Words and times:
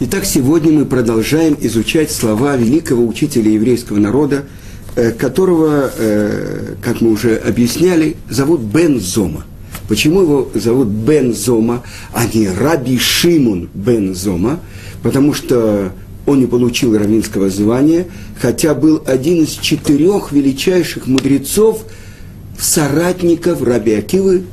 Итак, 0.00 0.26
сегодня 0.26 0.70
мы 0.70 0.84
продолжаем 0.84 1.56
изучать 1.60 2.12
слова 2.12 2.54
великого 2.54 3.04
учителя 3.04 3.50
еврейского 3.50 3.96
народа, 3.96 4.44
э, 4.94 5.10
которого, 5.10 5.90
э, 5.92 6.74
как 6.80 7.00
мы 7.00 7.10
уже 7.10 7.34
объясняли, 7.34 8.14
зовут 8.30 8.60
Бен 8.60 9.00
Зома. 9.00 9.44
Почему 9.88 10.20
его 10.20 10.50
зовут 10.54 10.86
Бен 10.86 11.34
Зома, 11.34 11.82
а 12.12 12.26
не 12.32 12.48
Раби 12.48 12.96
Шимун 12.96 13.70
Бен 13.74 14.14
Зома? 14.14 14.60
Потому 15.02 15.34
что 15.34 15.92
он 16.26 16.38
не 16.38 16.46
получил 16.46 16.96
равинского 16.96 17.50
звания, 17.50 18.06
хотя 18.40 18.74
был 18.74 19.02
один 19.04 19.42
из 19.42 19.50
четырех 19.50 20.30
величайших 20.30 21.08
мудрецов, 21.08 21.82
соратников 22.56 23.62
Раби 23.62 23.94
Акивы, 23.94 24.44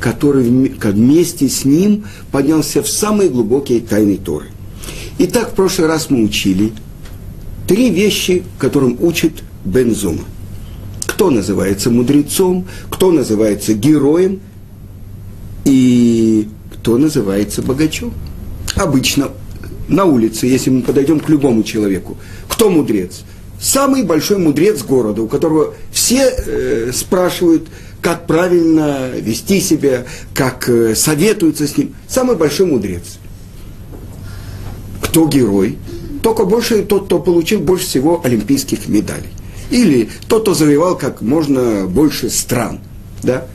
который 0.00 0.42
вместе 0.42 1.48
с 1.48 1.64
ним 1.64 2.04
поднялся 2.32 2.82
в 2.82 2.88
самые 2.88 3.28
глубокие 3.28 3.78
тайны 3.78 4.16
Торы. 4.16 4.46
Итак, 5.20 5.50
в 5.50 5.54
прошлый 5.54 5.88
раз 5.88 6.10
мы 6.10 6.22
учили 6.22 6.72
три 7.66 7.90
вещи, 7.90 8.44
которым 8.56 8.96
учит 9.00 9.42
Бензума. 9.64 10.22
Кто 11.06 11.30
называется 11.30 11.90
мудрецом, 11.90 12.68
кто 12.88 13.10
называется 13.10 13.74
героем 13.74 14.38
и 15.64 16.46
кто 16.72 16.98
называется 16.98 17.62
богачом. 17.62 18.14
Обычно 18.76 19.30
на 19.88 20.04
улице, 20.04 20.46
если 20.46 20.70
мы 20.70 20.82
подойдем 20.82 21.18
к 21.18 21.28
любому 21.28 21.64
человеку, 21.64 22.16
кто 22.46 22.70
мудрец? 22.70 23.22
Самый 23.60 24.04
большой 24.04 24.38
мудрец 24.38 24.84
города, 24.84 25.20
у 25.20 25.26
которого 25.26 25.74
все 25.90 26.32
э, 26.32 26.92
спрашивают, 26.94 27.66
как 28.00 28.28
правильно 28.28 29.10
вести 29.16 29.60
себя, 29.60 30.04
как 30.32 30.68
э, 30.68 30.94
советуются 30.94 31.66
с 31.66 31.76
ним. 31.76 31.96
Самый 32.06 32.36
большой 32.36 32.66
мудрец 32.66 33.18
кто 35.18 35.26
герой, 35.26 35.76
только 36.22 36.44
больше 36.44 36.84
тот, 36.84 37.06
кто 37.06 37.18
получил 37.18 37.58
больше 37.58 37.86
всего 37.86 38.20
олимпийских 38.22 38.86
медалей. 38.86 39.30
Или 39.68 40.10
тот, 40.28 40.42
кто 40.42 40.54
завоевал 40.54 40.96
как 40.96 41.22
можно 41.22 41.86
больше 41.88 42.30
стран. 42.30 42.78
Да? 43.24 43.46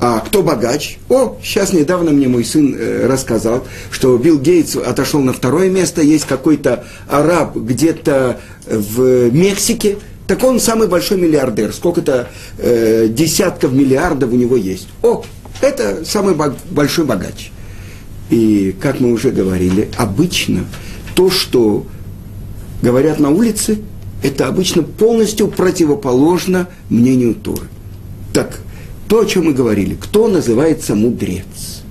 А 0.00 0.18
кто 0.18 0.42
богач? 0.42 0.98
О, 1.08 1.38
сейчас 1.40 1.72
недавно 1.72 2.10
мне 2.10 2.26
мой 2.26 2.44
сын 2.44 2.74
э, 2.76 3.06
рассказал, 3.06 3.64
что 3.92 4.18
Билл 4.18 4.40
Гейтс 4.40 4.74
отошел 4.74 5.20
на 5.20 5.32
второе 5.32 5.70
место, 5.70 6.02
есть 6.02 6.24
какой-то 6.24 6.84
араб 7.08 7.56
где-то 7.56 8.40
в 8.66 9.30
Мексике, 9.30 9.98
так 10.26 10.42
он 10.42 10.58
самый 10.58 10.88
большой 10.88 11.18
миллиардер, 11.18 11.72
сколько-то 11.72 12.28
э, 12.58 13.06
десятков 13.08 13.72
миллиардов 13.72 14.32
у 14.32 14.36
него 14.36 14.56
есть. 14.56 14.88
О, 15.00 15.24
это 15.60 16.04
самый 16.04 16.34
большой 16.70 17.04
богач. 17.04 17.52
И, 18.30 18.74
как 18.80 18.98
мы 18.98 19.12
уже 19.12 19.30
говорили, 19.30 19.90
обычно 19.96 20.64
то, 21.14 21.30
что 21.30 21.86
говорят 22.82 23.20
на 23.20 23.30
улице, 23.30 23.78
это 24.22 24.48
обычно 24.48 24.82
полностью 24.82 25.48
противоположно 25.48 26.68
мнению 26.88 27.34
Торы. 27.34 27.68
Так, 28.32 28.60
то, 29.08 29.20
о 29.20 29.26
чем 29.26 29.46
мы 29.46 29.52
говорили, 29.52 29.96
кто 30.00 30.28
называется 30.28 30.94
мудрец? 30.94 31.82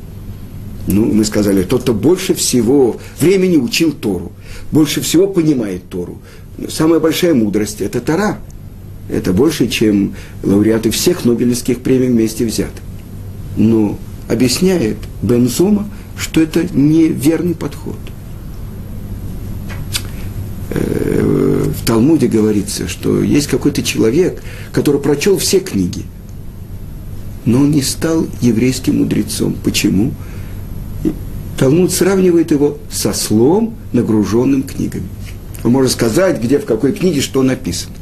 Ну, 0.88 1.05
мы 1.05 1.23
сказали, 1.23 1.63
тот, 1.63 1.83
кто 1.83 1.94
больше 1.94 2.33
всего 2.33 2.97
времени 3.19 3.55
учил 3.55 3.94
Тору, 3.94 4.33
больше 4.71 4.99
всего 5.01 5.27
понимает 5.27 5.88
Тору. 5.89 6.19
Самая 6.69 6.99
большая 6.99 7.33
мудрость– 7.33 7.77
это 7.81 8.01
Тора. 8.01 8.39
Это 9.09 9.31
больше, 9.31 9.67
чем 9.67 10.16
лауреаты 10.44 10.89
всех 10.89 11.25
Нобелевских 11.25 11.79
премий 11.81 12.07
вместе 12.07 12.45
взяты. 12.45 12.81
Но 13.55 13.97
объясняет 14.28 14.97
Бензома, 15.22 15.89
что 16.17 16.41
это 16.41 16.66
неверный 16.75 17.56
подход– 17.56 17.97
в 20.94 21.86
Талмуде 21.86 22.28
говорится, 22.28 22.88
что 22.88 23.22
есть 23.22 23.48
какой-то 23.48 23.84
человек, 23.84 24.42
который 24.72 25.02
прочел 25.02 25.38
все 25.38 25.59
книги, 25.59 26.04
но 27.46 27.59
он 27.59 27.72
не 27.72 27.81
стал 27.81 28.28
еврейским 28.42 29.00
мудрецом. 29.00 29.56
Почему? 29.64 30.14
Талмуд 31.58 31.92
сравнивает 31.92 32.52
его 32.52 32.78
со 32.92 33.14
слом, 33.14 33.76
нагруженным 33.92 34.64
книгами. 34.64 35.08
Он 35.64 35.72
может 35.72 35.92
сказать, 35.92 36.42
где, 36.42 36.59
в 36.59 36.66
какой 36.66 36.94
книге 36.94 37.22
что 37.22 37.42
написано. 37.42 37.96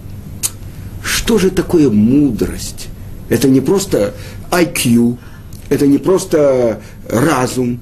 Что 1.04 1.38
же 1.38 1.50
такое 1.50 1.90
мудрость? 1.90 2.88
Это 3.30 3.48
не 3.48 3.62
просто 3.62 4.14
IQ, 4.52 5.18
это 5.70 5.88
не 5.88 5.98
просто 5.98 6.82
разум, 7.10 7.80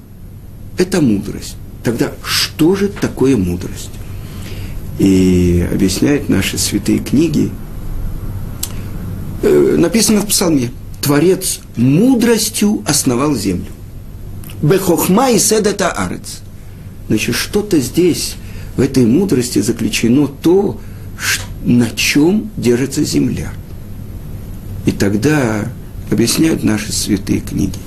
это 0.76 1.00
мудрость. 1.00 1.56
Тогда 1.82 2.12
что 2.22 2.74
же 2.74 2.88
такое 2.88 3.36
мудрость? 3.36 3.90
И 5.00 5.66
объясняют 5.72 6.28
наши 6.28 6.58
святые 6.58 6.98
книги, 6.98 7.50
э, 9.42 9.76
написано 9.78 10.20
в 10.20 10.26
Псалме, 10.26 10.70
Творец 11.00 11.60
мудростью 11.76 12.82
основал 12.86 13.34
землю. 13.34 13.72
Бехохма 14.60 15.30
и 15.30 15.38
седата 15.38 15.90
арец. 15.90 16.42
Значит, 17.08 17.34
что-то 17.34 17.80
здесь, 17.80 18.34
в 18.76 18.80
этой 18.82 19.06
мудрости 19.06 19.60
заключено 19.60 20.28
то, 20.28 20.78
на 21.64 21.88
чем 21.88 22.50
держится 22.58 23.02
земля. 23.02 23.54
И 24.84 24.92
тогда 24.92 25.64
объясняют 26.10 26.62
наши 26.62 26.92
святые 26.92 27.40
книги, 27.40 27.78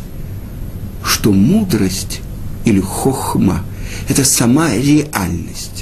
что 1.06 1.32
мудрость 1.32 2.22
или 2.66 2.80
хохма– 2.80 3.64
это 4.10 4.26
сама 4.26 4.74
реальность. 4.74 5.73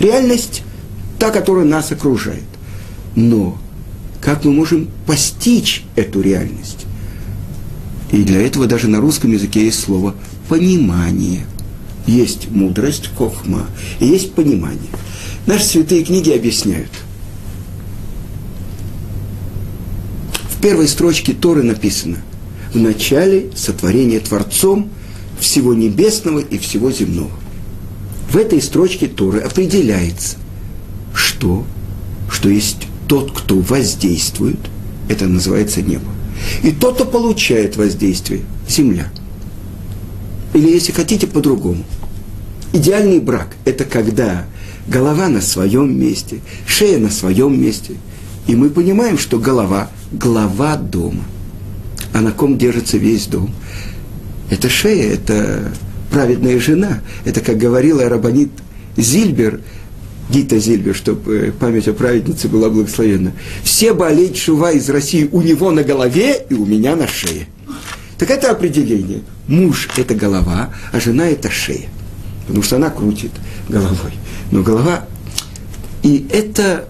Реальность 0.00 0.62
та, 1.18 1.30
которая 1.30 1.64
нас 1.64 1.92
окружает. 1.92 2.42
Но 3.14 3.58
как 4.20 4.44
мы 4.44 4.52
можем 4.52 4.88
постичь 5.06 5.84
эту 5.96 6.20
реальность? 6.20 6.86
И 8.10 8.22
для 8.22 8.40
этого 8.40 8.66
даже 8.66 8.88
на 8.88 9.00
русском 9.00 9.32
языке 9.32 9.64
есть 9.64 9.80
слово 9.80 10.14
«понимание». 10.48 11.46
Есть 12.06 12.50
мудрость, 12.50 13.10
хохма, 13.16 13.66
и 13.98 14.06
есть 14.06 14.34
понимание. 14.34 14.90
Наши 15.46 15.64
святые 15.64 16.04
книги 16.04 16.30
объясняют. 16.30 16.90
В 20.50 20.60
первой 20.60 20.86
строчке 20.86 21.32
Торы 21.32 21.62
написано 21.62 22.18
«В 22.74 22.78
начале 22.78 23.50
сотворения 23.54 24.20
Творцом 24.20 24.90
всего 25.40 25.72
небесного 25.72 26.40
и 26.40 26.58
всего 26.58 26.90
земного». 26.90 27.32
В 28.34 28.36
этой 28.36 28.60
строчке 28.60 29.06
Торы 29.06 29.38
определяется, 29.38 30.38
что, 31.14 31.64
что 32.28 32.48
есть 32.48 32.88
тот, 33.06 33.30
кто 33.30 33.60
воздействует, 33.60 34.58
это 35.08 35.26
называется 35.26 35.82
небо, 35.82 36.10
и 36.64 36.72
тот, 36.72 36.96
кто 36.96 37.04
получает 37.04 37.76
воздействие, 37.76 38.40
земля. 38.68 39.12
Или, 40.52 40.68
если 40.68 40.90
хотите, 40.90 41.28
по-другому. 41.28 41.84
Идеальный 42.72 43.20
брак– 43.20 43.54
это 43.64 43.84
когда 43.84 44.46
голова 44.88 45.28
на 45.28 45.40
своем 45.40 45.96
месте, 45.96 46.40
шея 46.66 46.98
на 46.98 47.10
своем 47.10 47.62
месте. 47.62 47.94
И 48.48 48.56
мы 48.56 48.68
понимаем, 48.70 49.16
что 49.16 49.38
голова– 49.38 49.90
глава 50.10 50.74
дома. 50.76 51.22
А 52.12 52.20
на 52.20 52.32
ком 52.32 52.58
держится 52.58 52.96
весь 52.98 53.28
дом? 53.28 53.54
Это 54.50 54.68
шея, 54.68 55.14
это 55.14 55.72
праведная 56.14 56.60
жена. 56.60 57.00
Это, 57.24 57.40
как 57.40 57.58
говорила 57.58 58.08
Рабанит 58.08 58.50
Зильбер, 58.96 59.60
Гита 60.30 60.58
Зильбер, 60.60 60.94
чтобы 60.94 61.36
э, 61.36 61.52
память 61.52 61.88
о 61.88 61.92
праведнице 61.92 62.48
была 62.48 62.70
благословенна. 62.70 63.32
Все 63.64 63.92
болеть 63.92 64.38
шува 64.38 64.70
из 64.70 64.88
России 64.88 65.28
у 65.32 65.42
него 65.42 65.72
на 65.72 65.82
голове 65.82 66.46
и 66.48 66.54
у 66.54 66.64
меня 66.64 66.94
на 66.94 67.08
шее. 67.08 67.48
Так 68.16 68.30
это 68.30 68.52
определение. 68.52 69.22
Муж– 69.48 69.88
это 69.96 70.14
голова, 70.14 70.72
а 70.92 71.00
жена– 71.00 71.26
это 71.28 71.50
шея. 71.50 71.88
Потому 72.46 72.62
что 72.62 72.76
она 72.76 72.90
крутит 72.90 73.32
головой. 73.68 74.12
Но 74.52 74.62
голова... 74.62 75.06
И 76.02 76.26
это 76.30 76.86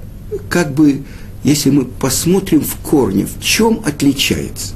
как 0.51 0.75
бы, 0.75 1.03
если 1.45 1.71
мы 1.71 1.85
посмотрим 1.85 2.61
в 2.61 2.77
корне, 2.77 3.27
в 3.27 3.43
чем 3.43 3.81
отличается 3.87 4.75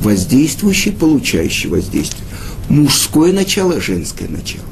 воздействующий, 0.00 0.92
получающий 0.92 1.70
воздействие 1.70 2.27
мужское 2.68 3.32
начало, 3.32 3.80
женское 3.80 4.28
начало. 4.28 4.64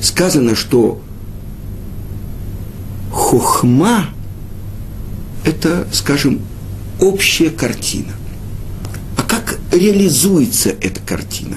Сказано, 0.00 0.54
что 0.54 1.00
хохма– 3.12 4.06
это, 5.44 5.86
скажем, 5.92 6.40
общая 7.00 7.50
картина. 7.50 8.12
А 9.16 9.22
как 9.22 9.58
реализуется 9.72 10.70
эта 10.80 11.00
картина? 11.00 11.56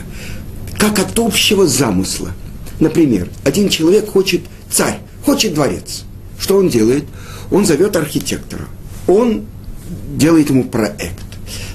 Как 0.77 0.99
от 0.99 1.17
общего 1.19 1.67
замысла. 1.67 2.31
Например, 2.79 3.29
один 3.43 3.69
человек 3.69 4.09
хочет 4.09 4.41
царь, 4.71 4.99
хочет 5.25 5.53
дворец. 5.53 6.03
Что 6.39 6.57
он 6.57 6.69
делает? 6.69 7.03
Он 7.51 7.65
зовет 7.65 7.95
архитектора. 7.95 8.65
Он 9.07 9.45
делает 10.15 10.49
ему 10.49 10.63
проект. 10.63 11.25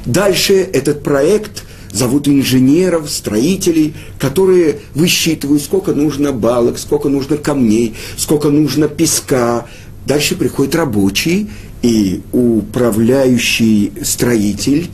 Дальше 0.07 0.55
этот 0.55 1.03
проект 1.03 1.64
зовут 1.95 2.27
инженеров, 2.29 3.09
строителей, 3.09 3.95
которые 4.19 4.81
высчитывают, 4.95 5.63
сколько 5.63 5.95
нужно 5.95 6.33
балок, 6.33 6.77
сколько 6.79 7.09
нужно 7.09 7.37
камней, 7.37 7.95
сколько 8.17 8.51
нужно 8.51 8.89
песка. 8.89 9.67
Дальше 10.05 10.35
приходит 10.35 10.75
рабочий 10.75 11.49
и 11.83 12.21
управляющий 12.33 13.93
строитель, 14.03 14.91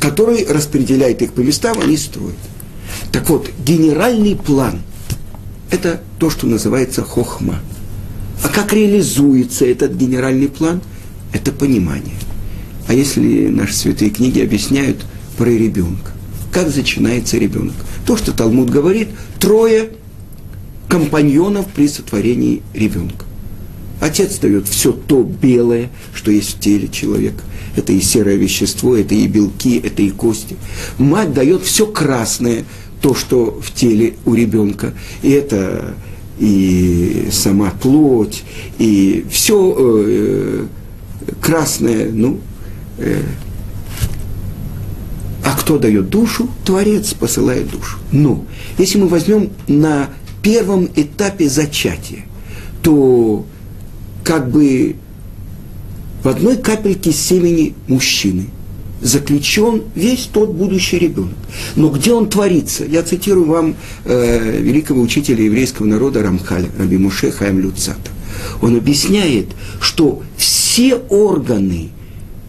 который 0.00 0.44
распределяет 0.44 1.22
их 1.22 1.32
по 1.32 1.40
местам, 1.40 1.78
они 1.80 1.96
строят. 1.96 2.36
Так 3.12 3.28
вот, 3.30 3.48
генеральный 3.64 4.34
план– 4.34 4.80
это 5.70 6.00
то, 6.18 6.30
что 6.30 6.46
называется 6.48 7.02
хохма. 7.04 7.60
А 8.42 8.48
как 8.48 8.72
реализуется 8.72 9.66
этот 9.66 9.92
генеральный 9.92 10.48
план? 10.48 10.80
Это 11.32 11.52
понимание. 11.52 12.16
А 12.88 12.94
если 12.94 13.46
наши 13.46 13.74
святые 13.74 14.10
книги 14.10 14.40
объясняют 14.40 15.04
про 15.36 15.48
ребенка, 15.48 16.10
как 16.52 16.70
зачинается 16.70 17.38
ребенок? 17.38 17.74
То, 18.06 18.16
что 18.16 18.32
Талмуд 18.32 18.70
говорит, 18.70 19.08
трое 19.38 19.90
компаньонов 20.88 21.66
при 21.68 21.86
сотворении 21.86 22.62
ребенка. 22.74 23.24
Отец 24.00 24.38
дает 24.38 24.66
все 24.66 24.92
то 24.92 25.22
белое, 25.22 25.90
что 26.14 26.30
есть 26.30 26.56
в 26.56 26.60
теле 26.60 26.88
человека. 26.88 27.42
Это 27.76 27.92
и 27.92 28.00
серое 28.00 28.36
вещество, 28.36 28.96
это 28.96 29.14
и 29.14 29.26
белки, 29.28 29.78
это 29.78 30.02
и 30.02 30.10
кости. 30.10 30.56
Мать 30.98 31.32
дает 31.32 31.62
все 31.62 31.86
красное, 31.86 32.64
то, 33.00 33.14
что 33.14 33.60
в 33.62 33.72
теле 33.72 34.14
у 34.24 34.34
ребенка. 34.34 34.94
И 35.22 35.30
это 35.30 35.94
и 36.38 37.28
сама 37.30 37.70
плоть, 37.70 38.42
и 38.78 39.24
все 39.30 39.76
э, 39.78 40.66
красное, 41.40 42.10
ну, 42.10 42.40
э, 42.98 43.22
а 45.44 45.56
кто 45.56 45.78
дает 45.78 46.08
душу? 46.10 46.48
Творец 46.64 47.14
посылает 47.14 47.70
душу. 47.70 47.98
Но 48.12 48.44
если 48.78 48.98
мы 48.98 49.08
возьмем 49.08 49.50
на 49.68 50.10
первом 50.42 50.88
этапе 50.96 51.48
зачатия, 51.48 52.24
то 52.82 53.44
как 54.24 54.50
бы 54.50 54.96
в 56.22 56.28
одной 56.28 56.56
капельке 56.56 57.12
семени 57.12 57.74
мужчины 57.88 58.46
заключен 59.00 59.84
весь 59.94 60.28
тот 60.32 60.50
будущий 60.50 60.98
ребенок. 60.98 61.36
Но 61.76 61.88
где 61.88 62.12
он 62.12 62.28
творится? 62.28 62.84
Я 62.84 63.02
цитирую 63.02 63.46
вам 63.46 63.76
э, 64.04 64.60
великого 64.60 65.00
учителя 65.00 65.42
еврейского 65.42 65.86
народа 65.86 66.22
Рамхаля, 66.22 66.68
Раби 66.78 66.98
Муше 66.98 67.30
Хаим 67.30 67.60
Люцата. 67.60 68.10
Он 68.60 68.76
объясняет, 68.76 69.48
что 69.80 70.22
все 70.36 70.96
органы, 71.08 71.88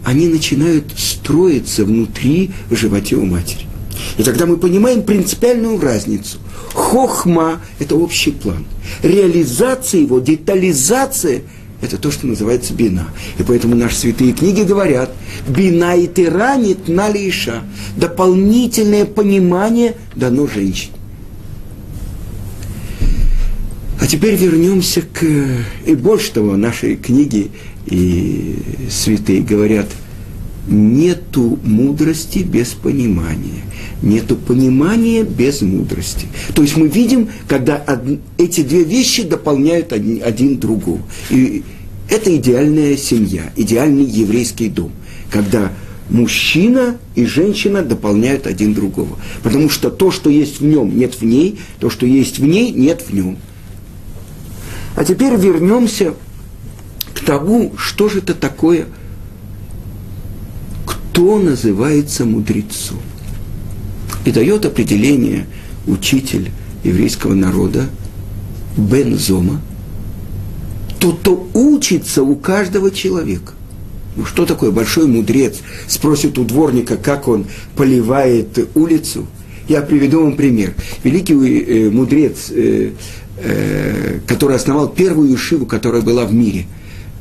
они 0.03 0.27
начинают 0.27 0.85
строиться 0.97 1.85
внутри 1.85 2.51
в 2.69 2.75
животе 2.75 3.15
у 3.15 3.25
матери. 3.25 3.65
И 4.17 4.23
тогда 4.23 4.45
мы 4.45 4.57
понимаем 4.57 5.03
принципиальную 5.03 5.79
разницу. 5.79 6.37
Хохма– 6.73 7.61
это 7.79 7.95
общий 7.95 8.31
план. 8.31 8.65
Реализация 9.03 10.01
его, 10.01 10.19
детализация– 10.19 11.41
это 11.81 11.97
то, 11.97 12.11
что 12.11 12.27
называется 12.27 12.73
бина. 12.73 13.07
И 13.39 13.43
поэтому 13.43 13.75
наши 13.75 13.95
святые 13.95 14.33
книги 14.33 14.61
говорят, 14.61 15.11
бина 15.47 15.95
и 15.95 16.07
тиранит 16.07 16.87
на 16.87 17.09
лиша. 17.09 17.63
Дополнительное 17.97 19.05
понимание 19.05 19.95
дано 20.15 20.47
женщине. 20.47 20.93
А 23.99 24.07
теперь 24.07 24.35
вернемся 24.35 25.01
к... 25.01 25.23
И 25.85 25.95
больше 25.95 26.31
того, 26.31 26.57
наши 26.57 26.95
книги 26.95 27.51
и 27.85 28.57
святые 28.89 29.41
говорят, 29.41 29.87
нету 30.67 31.59
мудрости 31.63 32.39
без 32.39 32.69
понимания. 32.69 33.63
Нету 34.01 34.35
понимания 34.35 35.23
без 35.23 35.61
мудрости. 35.61 36.27
То 36.53 36.61
есть 36.61 36.77
мы 36.77 36.87
видим, 36.87 37.29
когда 37.47 37.75
од... 37.77 38.19
эти 38.37 38.61
две 38.61 38.83
вещи 38.83 39.23
дополняют 39.23 39.93
один, 39.93 40.21
один 40.23 40.59
другого. 40.59 41.01
И 41.29 41.63
это 42.09 42.35
идеальная 42.35 42.97
семья, 42.97 43.51
идеальный 43.55 44.05
еврейский 44.05 44.69
дом, 44.69 44.91
когда 45.31 45.71
мужчина 46.09 46.97
и 47.15 47.25
женщина 47.25 47.81
дополняют 47.81 48.47
один 48.47 48.73
другого. 48.73 49.17
Потому 49.43 49.69
что 49.69 49.89
то, 49.89 50.11
что 50.11 50.29
есть 50.29 50.59
в 50.59 50.65
нем, 50.65 50.97
нет 50.97 51.15
в 51.15 51.23
ней, 51.23 51.59
то, 51.79 51.89
что 51.89 52.05
есть 52.05 52.39
в 52.39 52.45
ней, 52.45 52.71
нет 52.71 53.03
в 53.07 53.13
нем. 53.13 53.37
А 54.95 55.05
теперь 55.05 55.35
вернемся 55.35 56.13
к 57.21 57.23
тому, 57.23 57.73
что 57.77 58.09
же 58.09 58.19
это 58.19 58.33
такое, 58.33 58.87
кто 60.85 61.39
называется 61.39 62.25
мудрецом. 62.25 62.99
И 64.25 64.31
дает 64.31 64.65
определение 64.65 65.45
учитель 65.85 66.51
еврейского 66.83 67.35
народа 67.35 67.89
Бен 68.75 69.17
Зома, 69.17 69.61
тот, 70.99 71.19
кто 71.19 71.49
учится 71.53 72.23
у 72.23 72.35
каждого 72.35 72.89
человека. 72.91 73.53
Ну, 74.15 74.25
что 74.25 74.45
такое 74.45 74.71
большой 74.71 75.07
мудрец? 75.07 75.59
Спросит 75.87 76.37
у 76.37 76.43
дворника, 76.43 76.97
как 76.97 77.27
он 77.27 77.45
поливает 77.75 78.69
улицу. 78.75 79.27
Я 79.67 79.81
приведу 79.81 80.23
вам 80.23 80.35
пример. 80.35 80.73
Великий 81.03 81.33
э, 81.33 81.89
мудрец 81.89 82.49
э, 82.49 82.91
Э, 83.43 84.19
который 84.27 84.55
основал 84.55 84.89
первую 84.89 85.31
ешиву, 85.31 85.65
которая 85.65 86.03
была 86.03 86.25
в 86.25 86.33
мире, 86.33 86.67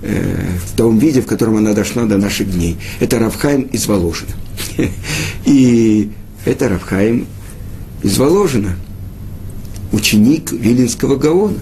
в 0.03 0.77
том 0.77 0.99
виде, 0.99 1.21
в 1.21 1.27
котором 1.27 1.57
она 1.57 1.75
дошла 1.75 2.05
до 2.05 2.17
наших 2.17 2.51
дней. 2.51 2.79
Это 3.01 3.19
Равхаим 3.19 3.63
из 3.63 3.87
Воложина. 3.87 4.33
И 5.45 6.11
это 6.45 6.69
Равхаим 6.69 7.27
из 8.03 8.17
Воложина, 8.19 8.77
ученик 9.93 10.53
Вилинского 10.53 11.17
Гаона. 11.17 11.59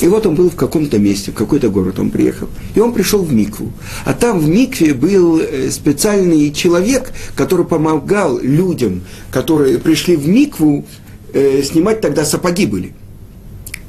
И 0.00 0.06
вот 0.06 0.26
он 0.26 0.34
был 0.34 0.50
в 0.50 0.56
каком-то 0.56 0.98
месте, 0.98 1.30
в 1.30 1.34
какой-то 1.34 1.68
город 1.68 1.98
он 1.98 2.10
приехал. 2.10 2.48
И 2.74 2.80
он 2.80 2.92
пришел 2.92 3.22
в 3.22 3.32
Микву. 3.32 3.72
А 4.04 4.14
там 4.14 4.38
в 4.38 4.48
Микве 4.48 4.94
был 4.94 5.40
э, 5.40 5.70
специальный 5.70 6.52
человек, 6.52 7.12
который 7.34 7.66
помогал 7.66 8.38
людям, 8.38 9.02
которые 9.30 9.78
пришли 9.78 10.16
в 10.16 10.28
Микву, 10.28 10.84
снимать 11.32 12.00
тогда 12.00 12.24
сапоги 12.24 12.66
были. 12.66 12.92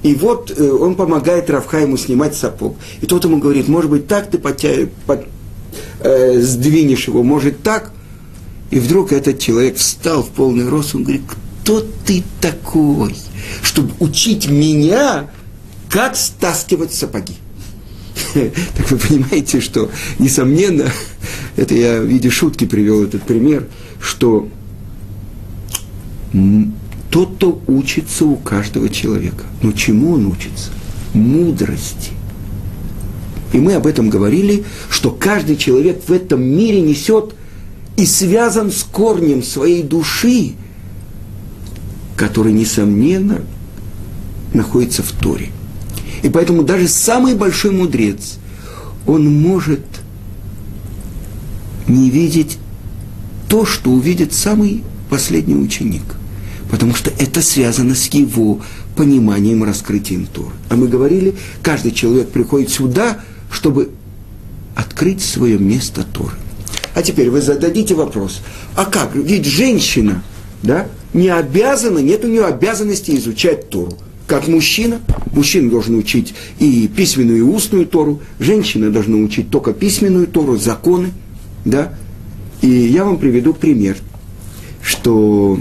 И 0.04 0.16
вот 0.16 0.52
э, 0.56 0.72
он 0.72 0.96
помогает 0.96 1.50
Равхайму 1.50 1.98
снимать 1.98 2.36
сапог. 2.36 2.76
И 3.02 3.06
тот 3.06 3.24
ему 3.24 3.38
говорит, 3.38 3.68
может 3.68 3.92
быть, 3.92 4.08
так 4.08 4.30
ты 4.30 4.38
потя... 4.38 4.88
под... 5.06 5.26
э, 6.00 6.40
сдвинешь 6.42 7.08
его, 7.08 7.24
может 7.24 7.62
так. 7.62 7.92
И 8.72 8.80
вдруг 8.80 9.12
этот 9.12 9.40
человек 9.40 9.78
встал 9.78 10.24
в 10.24 10.30
полный 10.30 10.68
рост, 10.68 10.96
он 10.96 11.04
говорит, 11.04 11.24
кто 11.62 11.86
ты 12.06 12.24
такой, 12.40 13.16
чтобы 13.62 13.92
учить 14.00 14.50
меня, 14.50 15.30
как 15.90 16.16
стаскивать 16.16 16.94
сапоги? 16.94 17.36
Так 18.34 18.90
вы 18.90 18.98
понимаете, 18.98 19.60
что, 19.62 19.92
несомненно, 20.18 20.90
это 21.58 21.76
я 21.76 22.00
в 22.00 22.06
виде 22.06 22.30
шутки 22.30 22.66
привел 22.66 23.04
этот 23.04 23.24
пример, 23.24 23.68
что 24.02 24.48
тот, 27.12 27.36
кто 27.36 27.62
учится 27.68 28.26
у 28.26 28.38
каждого 28.38 28.90
человека. 28.90 29.44
Но 29.62 29.74
чему 29.74 30.14
он 30.14 30.26
учится? 30.28 30.72
Мудрости. 31.14 32.12
И 33.52 33.58
мы 33.58 33.74
об 33.74 33.86
этом 33.86 34.10
говорили, 34.10 34.64
что 34.90 35.12
каждый 35.12 35.58
человек 35.58 36.02
в 36.08 36.12
этом 36.12 36.42
мире 36.42 36.82
несет 36.82 37.36
и 37.98 38.06
связан 38.06 38.72
с 38.72 38.84
корнем 38.84 39.44
своей 39.44 39.84
души, 39.84 40.54
который, 42.16 42.54
несомненно, 42.54 43.42
находится 44.54 45.04
в 45.04 45.12
Торе. 45.12 45.50
И 46.24 46.30
поэтому 46.30 46.64
даже 46.64 46.88
самый 46.88 47.36
большой 47.36 47.72
мудрец, 47.72 48.38
он 49.06 49.42
может 49.42 49.82
не 51.90 52.10
видеть 52.10 52.58
то, 53.50 53.66
что 53.66 53.92
увидит 53.92 54.32
самый 54.34 54.86
последний 55.10 55.56
ученик– 55.56 56.04
потому 56.72 56.96
что 56.96 57.12
это 57.20 57.42
связано 57.42 57.94
с 57.94 58.08
его 58.08 58.62
пониманием, 58.96 59.64
раскрытием 59.64 60.26
Торы. 60.26 60.54
А 60.70 60.78
мы 60.78 60.88
говорили, 60.88 61.36
каждый 61.62 61.92
человек 61.92 62.30
приходит 62.30 62.70
сюда, 62.70 63.20
чтобы 63.52 63.92
открыть 64.76 65.22
свое 65.22 65.60
место 65.60 66.04
Торы. 66.04 66.34
А 66.96 67.04
теперь 67.04 67.30
вы 67.30 67.42
зададите 67.42 67.94
вопрос, 67.94 68.42
а 68.76 68.86
как? 68.86 69.16
Ведь 69.16 69.46
женщина, 69.46 70.24
да, 70.64 70.88
не 71.14 71.28
обязана, 71.28 72.00
нет 72.00 72.24
у 72.24 72.30
нее 72.30 72.46
обязанности 72.46 73.12
изучать 73.18 73.70
Тору. 73.70 73.98
Как 74.26 74.48
мужчина, 74.48 75.02
мужчина 75.34 75.70
должен 75.70 75.98
учить 75.98 76.34
и 76.60 76.88
письменную, 76.88 77.40
и 77.40 77.42
устную 77.42 77.86
Тору, 77.86 78.22
женщина 78.40 78.90
должна 78.90 79.18
учить 79.18 79.50
только 79.50 79.74
письменную 79.74 80.26
Тору, 80.26 80.58
законы, 80.58 81.12
да. 81.66 81.94
И 82.62 82.70
я 82.70 83.04
вам 83.04 83.18
приведу 83.18 83.54
пример, 83.54 83.98
что 84.82 85.60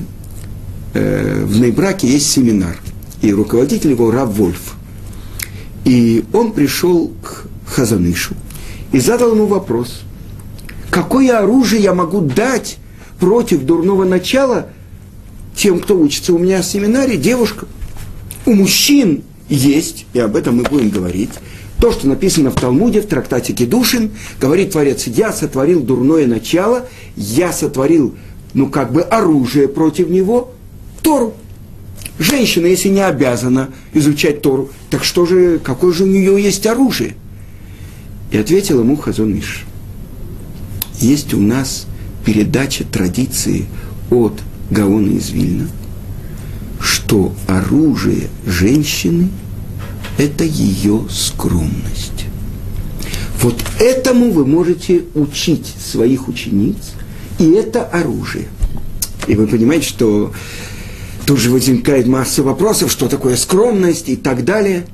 э, 0.95 1.45
в 1.45 1.61
Нейбраке 1.61 2.09
есть 2.09 2.31
семинар, 2.31 2.77
и 3.23 3.33
руководитель 3.33 3.91
его 3.91 4.11
Рав 4.11 4.31
Вольф. 4.31 4.75
И 5.85 6.25
он 6.33 6.53
пришел 6.53 7.13
к 7.23 7.47
Хазанышу 7.67 8.35
и 8.93 9.01
задал 9.01 9.33
ему 9.33 9.47
вопрос, 9.47 10.03
какое 10.91 11.39
оружие 11.39 11.83
я 11.83 11.95
могу 11.95 12.21
дать 12.21 12.79
против 13.19 13.65
дурного 13.65 14.05
начала 14.05 14.69
тем, 15.55 15.81
кто 15.81 15.99
учится 15.99 16.33
у 16.33 16.39
меня 16.39 16.63
в 16.63 16.67
семинаре, 16.67 17.17
девушка. 17.17 17.67
У 18.47 18.55
мужчин 18.55 19.23
есть, 19.49 20.07
и 20.13 20.19
об 20.19 20.37
этом 20.37 20.57
мы 20.57 20.63
будем 20.65 20.91
говорить, 20.91 21.31
то, 21.81 21.93
что 21.93 22.09
написано 22.09 22.51
в 22.51 22.61
Талмуде, 22.61 23.01
в 23.01 23.07
трактате 23.07 23.53
Кедушин, 23.53 24.11
говорит 24.41 24.73
Творец, 24.73 25.07
я 25.07 25.33
сотворил 25.33 25.81
дурное 25.81 26.27
начало, 26.27 26.87
я 27.17 27.53
сотворил, 27.53 28.15
ну, 28.53 28.69
как 28.69 28.93
бы 28.93 29.03
оружие 29.03 29.67
против 29.67 30.09
него, 30.09 30.53
Тору. 31.03 31.35
Женщина, 32.19 32.67
если 32.67 32.89
не 32.89 33.01
обязана 33.01 33.71
изучать 33.95 34.43
Тору, 34.43 34.71
так 34.91 35.05
что 35.05 35.25
же, 35.25 35.59
какое 35.59 35.93
же 35.93 36.05
у 36.05 36.07
нее 36.07 36.43
есть 36.43 36.67
оружие? 36.67 37.15
И 38.31 38.37
ответил 38.37 38.81
ему 38.81 38.97
Хазон 38.97 39.35
Миш. 39.35 39.65
Есть 41.01 41.33
у 41.33 41.41
нас 41.41 41.87
передача 42.25 42.85
традиции 42.85 43.67
от 44.11 44.41
Гаона 44.71 45.11
из 45.11 45.31
Вильна, 45.31 45.69
что 46.79 47.35
оружие 47.47 48.29
женщины– 48.47 49.31
это 50.19 50.45
ее 50.45 51.07
скромность. 51.09 52.27
Вот 53.41 53.57
этому 53.79 54.31
вы 54.31 54.45
можете 54.45 55.05
учить 55.15 55.67
своих 55.83 56.29
учениц, 56.29 56.93
и 57.39 57.51
это 57.53 57.85
оружие. 57.85 58.49
И 59.27 59.35
вы 59.35 59.47
понимаете, 59.47 59.89
что 59.89 60.33
тут 61.31 61.39
же 61.39 61.53
возникает 61.53 62.09
масса 62.09 62.43
вопросов, 62.43 62.91
что 62.91 63.09
такое 63.09 63.37
скромность 63.37 64.09
и 64.09 64.17
так 64.17 64.45
далее. 64.45 64.85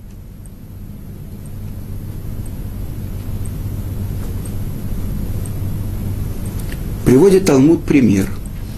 Приводит 7.07 7.47
Талмуд 7.47 7.85
пример. 7.85 8.29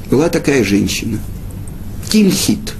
Была 0.09 0.29
такая 0.29 0.63
женщина, 0.63 1.19
Кимхит. 2.09 2.75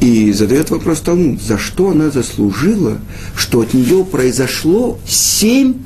И 0.00 0.32
задает 0.32 0.70
вопрос 0.70 1.00
Талмуд, 1.00 1.42
за 1.42 1.58
что 1.58 1.90
она 1.90 2.08
заслужила, 2.08 2.96
что 3.36 3.60
от 3.60 3.74
нее 3.74 4.06
произошло 4.06 4.98
семь 5.06 5.82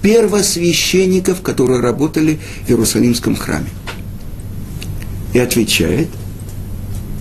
первосвященников, 0.00 1.42
которые 1.42 1.80
работали 1.80 2.38
в 2.66 2.70
Иерусалимском 2.70 3.34
храме. 3.34 3.70
И 5.34 5.40
отвечает, 5.40 6.08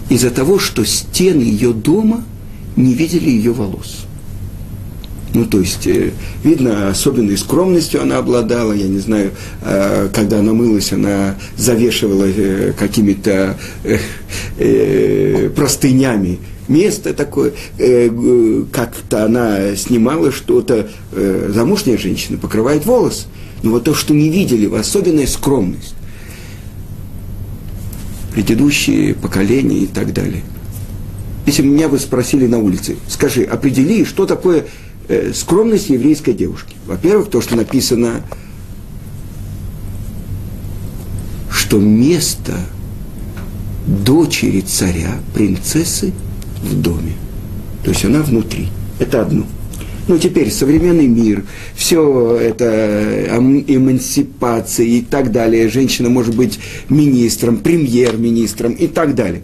из-за 0.09 0.31
того, 0.31 0.59
что 0.59 0.85
стены 0.85 1.43
ее 1.43 1.71
дома 1.71 2.23
не 2.75 2.93
видели 2.93 3.29
ее 3.29 3.51
волос. 3.51 4.05
Ну, 5.33 5.45
то 5.45 5.59
есть, 5.59 5.85
э, 5.85 6.11
видно, 6.43 6.89
особенной 6.89 7.37
скромностью 7.37 8.01
она 8.01 8.17
обладала, 8.17 8.73
я 8.73 8.87
не 8.87 8.97
знаю, 8.97 9.31
э, 9.61 10.09
когда 10.11 10.39
она 10.39 10.53
мылась, 10.53 10.91
она 10.91 11.35
завешивала 11.55 12.25
э, 12.25 12.73
какими-то 12.77 13.57
простынями. 15.55 16.39
Место 16.67 17.13
такое, 17.13 17.53
как-то 18.71 19.25
она 19.25 19.75
снимала 19.75 20.31
что-то, 20.31 20.87
замужняя 21.47 21.97
женщина 21.97 22.37
покрывает 22.37 22.85
волос, 22.85 23.25
но 23.63 23.71
вот 23.71 23.85
то, 23.85 23.95
что 23.95 24.13
не 24.13 24.29
видели, 24.29 24.71
особенная 24.75 25.25
скромность 25.25 25.95
предыдущие 28.39 29.15
поколения 29.15 29.79
и 29.79 29.85
так 29.85 30.13
далее. 30.13 30.43
Если 31.45 31.61
меня 31.61 31.89
вы 31.89 31.99
спросили 31.99 32.47
на 32.47 32.57
улице, 32.57 32.95
скажи, 33.09 33.43
определи, 33.43 34.05
что 34.05 34.25
такое 34.25 34.67
э, 35.09 35.33
скромность 35.35 35.89
еврейской 35.89 36.31
девушки. 36.31 36.77
Во-первых, 36.85 37.29
то, 37.29 37.41
что 37.41 37.57
написано, 37.57 38.23
что 41.51 41.79
место 41.79 42.57
дочери 43.85 44.61
царя, 44.61 45.19
принцессы 45.33 46.13
в 46.63 46.81
доме. 46.81 47.15
То 47.83 47.89
есть 47.89 48.05
она 48.05 48.21
внутри. 48.21 48.69
Это 48.99 49.21
одно– 49.21 49.45
ну, 50.09 50.17
теперь 50.17 50.51
современный 50.51 51.05
мир, 51.05 51.45
все 51.75 52.35
это 52.35 53.27
эмансипация 53.67 54.87
и 54.87 55.01
так 55.01 55.31
далее. 55.31 55.69
Женщина 55.69 56.09
может 56.09 56.35
быть 56.35 56.59
министром, 56.89 57.57
премьер-министром 57.57 58.73
и 58.73 58.87
так 58.87 59.13
далее. 59.13 59.43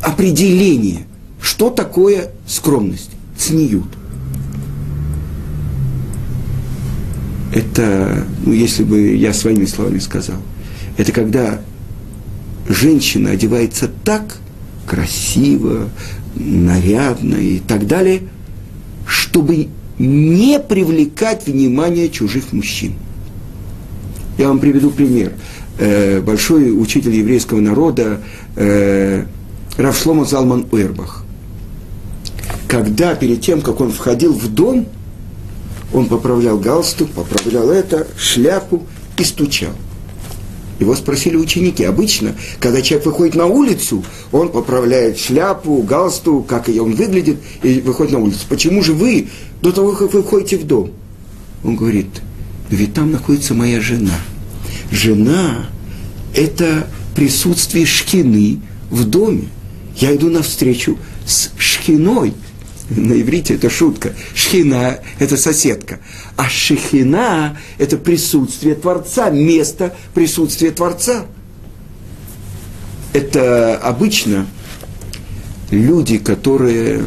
Определение, 0.00 1.02
что 1.38 1.68
такое 1.68 2.30
скромность, 2.46 3.10
цниют. 3.36 3.84
Это, 7.54 8.24
ну, 8.46 8.52
если 8.54 8.84
бы 8.84 9.14
я 9.16 9.34
своими 9.34 9.66
словами 9.66 9.98
сказал, 9.98 10.38
это 10.96 11.12
когда 11.12 11.60
женщина 12.70 13.32
одевается 13.32 13.90
так 14.02 14.38
красиво, 14.86 15.90
нарядно 16.34 17.36
и 17.36 17.58
так 17.58 17.86
далее– 17.86 18.22
чтобы 19.06 19.68
не 19.98 20.58
привлекать 20.60 21.46
внимание 21.46 22.08
чужих 22.08 22.52
мужчин. 22.52 22.94
Я 24.38 24.48
вам 24.48 24.58
приведу 24.58 24.90
пример. 24.90 25.32
Э, 25.78 26.20
большой 26.20 26.70
учитель 26.70 27.14
еврейского 27.14 27.60
народа 27.60 28.20
э, 28.56 29.24
Равшлома 29.76 30.24
Залман 30.24 30.66
Уэрбах. 30.70 31.24
Когда 32.68 33.14
перед 33.14 33.40
тем, 33.40 33.60
как 33.60 33.80
он 33.80 33.92
входил 33.92 34.32
в 34.32 34.52
дом, 34.52 34.86
он 35.92 36.06
поправлял 36.06 36.58
галстук, 36.58 37.10
поправлял 37.10 37.70
это, 37.70 38.06
шляпу 38.16 38.84
и 39.16 39.24
стучал. 39.24 39.72
Его 40.80 40.94
спросили 40.94 41.36
ученики. 41.36 41.84
Обычно, 41.84 42.34
когда 42.58 42.82
человек 42.82 43.06
выходит 43.06 43.34
на 43.34 43.46
улицу, 43.46 44.04
он 44.32 44.50
поправляет 44.50 45.18
шляпу, 45.18 45.82
галстук, 45.82 46.46
как 46.46 46.68
ее 46.68 46.82
он 46.82 46.94
выглядит, 46.94 47.38
и 47.62 47.80
выходит 47.80 48.12
на 48.12 48.18
улицу. 48.18 48.40
Почему 48.48 48.82
же 48.82 48.92
вы, 48.92 49.28
до 49.62 49.72
того, 49.72 49.92
как 49.92 50.12
вы 50.12 50.22
входите 50.22 50.58
в 50.58 50.66
дом? 50.66 50.90
Он 51.62 51.76
говорит, 51.76 52.08
ведь 52.70 52.94
там 52.94 53.12
находится 53.12 53.54
моя 53.54 53.80
жена. 53.80 54.18
Жена– 54.90 55.66
это 56.34 56.88
присутствие 57.14 57.86
шкины 57.86 58.60
в 58.90 59.04
доме. 59.04 59.48
Я 59.96 60.14
иду 60.14 60.28
навстречу 60.28 60.98
с 61.26 61.50
шкиной– 61.56 62.34
на 62.90 63.20
иврите 63.20 63.54
это 63.54 63.70
шутка. 63.70 64.12
Шхина– 64.34 64.98
это 65.18 65.36
соседка. 65.36 66.00
А 66.36 66.48
шехина– 66.48 67.56
это 67.78 67.96
присутствие 67.96 68.74
Творца, 68.74 69.30
место 69.30 69.94
присутствия 70.12 70.70
Творца. 70.70 71.24
Это 73.12 73.76
обычно 73.78 74.46
люди, 75.70 76.18
которые 76.18 77.04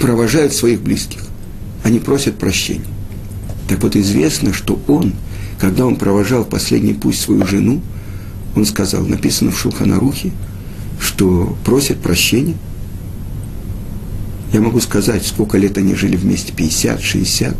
провожают 0.00 0.52
своих 0.52 0.80
близких. 0.80 1.24
Они 1.82 1.98
просят 1.98 2.38
прощения. 2.38 2.84
Так 3.68 3.82
вот 3.82 3.96
известно, 3.96 4.52
что 4.52 4.80
он, 4.86 5.14
когда 5.58 5.86
он 5.86 5.96
провожал 5.96 6.44
последний 6.44 6.94
путь 6.94 7.16
свою 7.16 7.46
жену, 7.46 7.82
он 8.54 8.64
сказал, 8.64 9.02
написано 9.02 9.50
в 9.50 9.58
Шулханарухе, 9.58 10.32
что 11.00 11.56
просит 11.64 12.00
прощения– 12.00 12.54
я 14.54 14.60
могу 14.60 14.78
сказать, 14.78 15.26
сколько 15.26 15.58
лет 15.58 15.76
они 15.78 15.96
жили 15.96 16.14
вместе, 16.14 16.52
50, 16.52 17.02
60. 17.02 17.56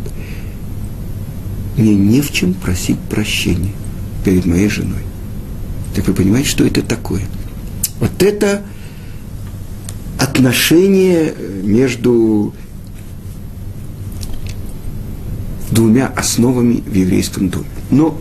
Мне 1.75 1.93
не 1.93 2.21
в 2.21 2.31
чем 2.31 2.53
просить 2.53 2.97
прощения 3.09 3.73
перед 4.23 4.45
моей 4.45 4.69
женой. 4.69 5.01
Так 5.93 6.07
вы 6.07 6.13
понимаете, 6.13 6.47
что 6.47 6.65
это 6.65 6.81
такое? 6.81 7.23
Вот 7.99 8.23
это 8.23 8.63
отношение 10.17 11.35
между 11.63 12.53
двумя 15.71 16.07
основами 16.07 16.81
в 16.87 16.93
еврейском 16.93 17.49
доме. 17.49 17.65
Но 17.91 18.17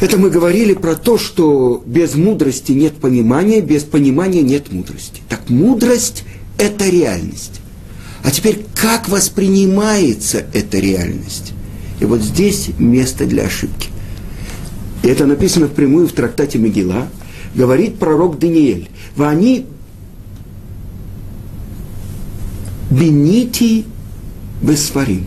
это 0.00 0.16
мы 0.16 0.30
говорили 0.30 0.72
про 0.72 0.94
то, 0.94 1.18
что 1.18 1.82
без 1.84 2.14
мудрости 2.14 2.72
нет 2.72 2.94
понимания, 2.96 3.60
без 3.60 3.82
понимания 3.82 4.40
нет 4.40 4.72
мудрости. 4.72 5.20
Так 5.28 5.50
мудрость– 5.50 6.24
это 6.58 6.88
реальность. 6.88 7.60
А 8.22 8.30
теперь, 8.30 8.64
как 8.74 9.08
воспринимается 9.08 10.44
эта 10.52 10.78
реальность? 10.78 11.52
И 12.00 12.04
вот 12.04 12.20
здесь 12.20 12.70
место 12.78 13.26
для 13.26 13.44
ошибки. 13.44 13.88
И 15.02 15.08
это 15.08 15.26
написано 15.26 15.68
впрямую 15.68 16.08
в 16.08 16.12
трактате 16.12 16.58
Мегила. 16.58 17.08
Говорит 17.54 17.98
пророк 17.98 18.38
Даниэль. 18.38 18.88
Вани 19.16 19.66
бенити 22.90 23.84
бесварим. 24.60 25.26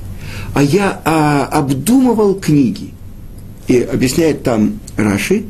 А 0.53 0.61
я 0.61 1.01
а, 1.05 1.45
обдумывал 1.45 2.35
книги. 2.35 2.91
И 3.67 3.79
объясняет 3.79 4.43
там 4.43 4.79
Раши. 4.97 5.45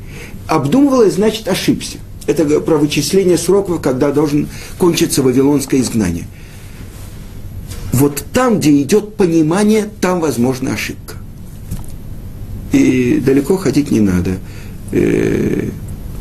Обдумывал, 0.48 1.10
значит, 1.10 1.48
ошибся. 1.48 1.98
Это 2.27 2.60
про 2.60 2.77
вычисление 2.77 3.38
сроков, 3.38 3.81
когда 3.81 4.12
должен 4.12 4.48
кончиться 4.77 5.24
вавилонское 5.24 5.81
изгнание– 5.81 6.27
вот 8.00 8.24
там, 8.34 8.60
где 8.60 8.82
идет 8.82 9.15
понимание, 9.15 9.89
там 10.00 10.22
возможна 10.22 10.74
ошибка. 10.74 11.15
И 12.72 13.22
далеко 13.25 13.58
ходить 13.58 13.91
не 13.91 14.00
надо. 14.00 14.38
Э, 14.91 15.70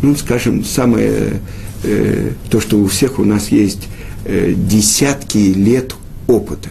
ну, 0.03 0.17
скажем, 0.17 0.65
самое, 0.65 1.41
э, 1.85 2.33
то, 2.51 2.61
что 2.61 2.79
у 2.79 2.87
всех 2.87 3.19
у 3.19 3.25
нас 3.25 3.49
есть 3.49 3.87
э, 4.25 4.55
десятки 4.57 5.39
лет 5.39 5.95
опыта. 6.27 6.69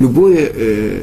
Любое 0.00 0.50
э, 0.52 1.02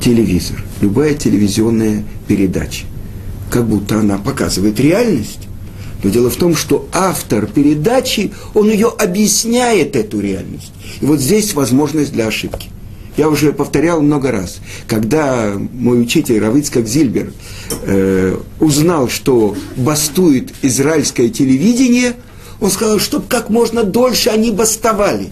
телевизор, 0.00 0.64
любая 0.80 1.14
телевизионная 1.14 2.04
передача, 2.26 2.86
как 3.50 3.66
будто 3.66 4.00
она 4.00 4.18
показывает 4.18 4.80
реальность. 4.80 5.47
Но 6.02 6.10
дело 6.10 6.30
в 6.30 6.36
том, 6.36 6.54
что 6.54 6.88
автор 6.92 7.46
передачи, 7.46 8.32
он 8.54 8.70
ее 8.70 8.88
объясняет, 8.88 9.96
эту 9.96 10.20
реальность. 10.20 10.72
И 11.00 11.06
вот 11.06 11.20
здесь 11.20 11.54
возможность 11.54 12.12
для 12.12 12.28
ошибки. 12.28 12.68
Я 13.16 13.28
уже 13.28 13.52
повторял 13.52 14.00
много 14.00 14.30
раз, 14.30 14.58
когда 14.86 15.52
мой 15.72 16.00
учитель 16.00 16.38
Равицкак 16.38 16.86
Зильбер 16.86 17.32
э, 17.82 18.36
узнал, 18.60 19.08
что 19.08 19.56
бастует 19.76 20.54
израильское 20.62 21.28
телевидение, 21.28 22.14
он 22.60 22.70
сказал, 22.70 23.00
чтобы 23.00 23.26
как 23.26 23.50
можно 23.50 23.82
дольше 23.82 24.30
они 24.30 24.52
бастовали. 24.52 25.30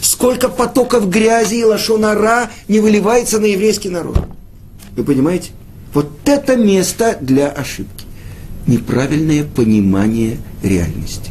Сколько 0.00 0.48
потоков 0.48 1.08
грязи 1.08 1.56
и 1.56 1.64
лошонара 1.64 2.50
не 2.68 2.78
выливается 2.78 3.40
на 3.40 3.46
еврейский 3.46 3.88
народ. 3.88 4.18
Вы 4.96 5.02
понимаете? 5.02 5.50
Вот 5.92 6.10
это 6.26 6.56
место 6.56 7.18
для 7.20 7.48
ошибки. 7.48 8.03
Неправильное 8.66 9.44
понимание 9.44 10.38
реальности. 10.62 11.30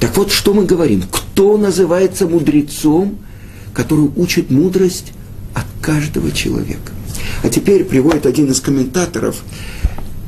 Так 0.00 0.16
вот, 0.16 0.32
что 0.32 0.54
мы 0.54 0.64
говорим? 0.64 1.04
Кто 1.10 1.56
называется 1.58 2.26
мудрецом– 2.26 3.18
который 3.72 4.10
учит 4.16 4.50
мудрость 4.50 5.12
от 5.54 5.64
каждого 5.80 6.30
человека. 6.32 6.92
А 7.42 7.48
теперь 7.48 7.84
приводит 7.84 8.26
один 8.26 8.50
из 8.50 8.60
комментаторов 8.60 9.42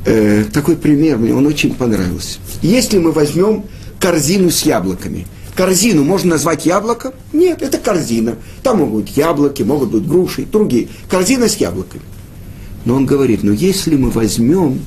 э, 0.05 0.45
такой 0.51 0.75
пример, 0.75 1.17
мне 1.17 1.33
он 1.33 1.45
очень 1.45 1.73
понравился. 1.73 2.39
Если 2.61 2.97
мы 2.97 3.11
возьмем 3.11 3.65
корзину 3.99 4.49
с 4.49 4.63
яблоками, 4.63 5.27
корзину 5.55 6.03
можно 6.03 6.31
назвать 6.31 6.65
яблоком? 6.65 7.13
Нет, 7.31 7.61
это 7.61 7.77
корзина. 7.77 8.35
Там 8.63 8.79
могут 8.79 9.05
быть 9.05 9.17
яблоки, 9.17 9.63
могут 9.63 9.91
быть 9.91 10.07
груши, 10.07 10.45
другие. 10.45 10.87
Корзина 11.09 11.47
с 11.47 11.55
яблоками. 11.57 12.03
Но 12.85 12.95
он 12.95 13.05
говорит, 13.05 13.43
ну 13.43 13.53
если 13.53 13.95
мы 13.95 14.09
возьмем 14.09 14.79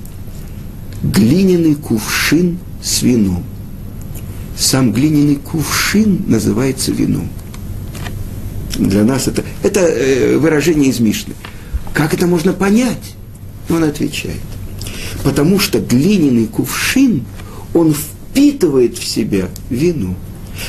глиняный 1.12 1.74
кувшин 1.74 2.58
с 2.82 3.02
вином, 3.02 3.44
сам 4.58 4.92
глиняный 4.92 5.36
кувшин 5.36 6.24
называется 6.26 6.92
вином. 6.92 7.28
Для 8.76 9.04
нас 9.04 9.26
это, 9.26 9.42
это 9.62 9.80
э, 9.80 10.36
выражение 10.36 10.90
из 10.90 11.00
Мишны. 11.00 11.34
Как 11.94 12.12
это 12.12 12.26
можно 12.26 12.52
понять? 12.52 13.14
Он 13.70 13.84
отвечает. 13.84 14.40
Потому 15.24 15.58
что 15.58 15.80
глиняный 15.80 16.46
кувшин, 16.46 17.24
он 17.74 17.94
впитывает 17.94 18.98
в 18.98 19.04
себя 19.04 19.48
вино. 19.70 20.14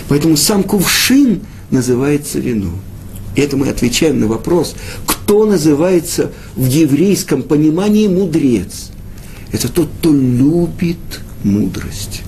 Поэтому 0.08 0.38
сам 0.38 0.63
кувшин 0.63 1.41
называется 1.70 2.39
вино. 2.39 2.72
И 3.36 3.41
это 3.41 3.58
мы 3.58 3.67
отвечаем 3.70 4.20
на 4.20 4.27
вопрос, 4.27 4.75
кто 5.06 5.46
называется 5.46 6.32
в 6.56 6.65
еврейском 6.65 7.44
понимании 7.44 8.08
мудрец. 8.08 8.91
Это 9.51 9.72
тот, 9.72 9.89
кто 10.00 10.12
любит 10.12 10.98
мудрость. 11.44 12.24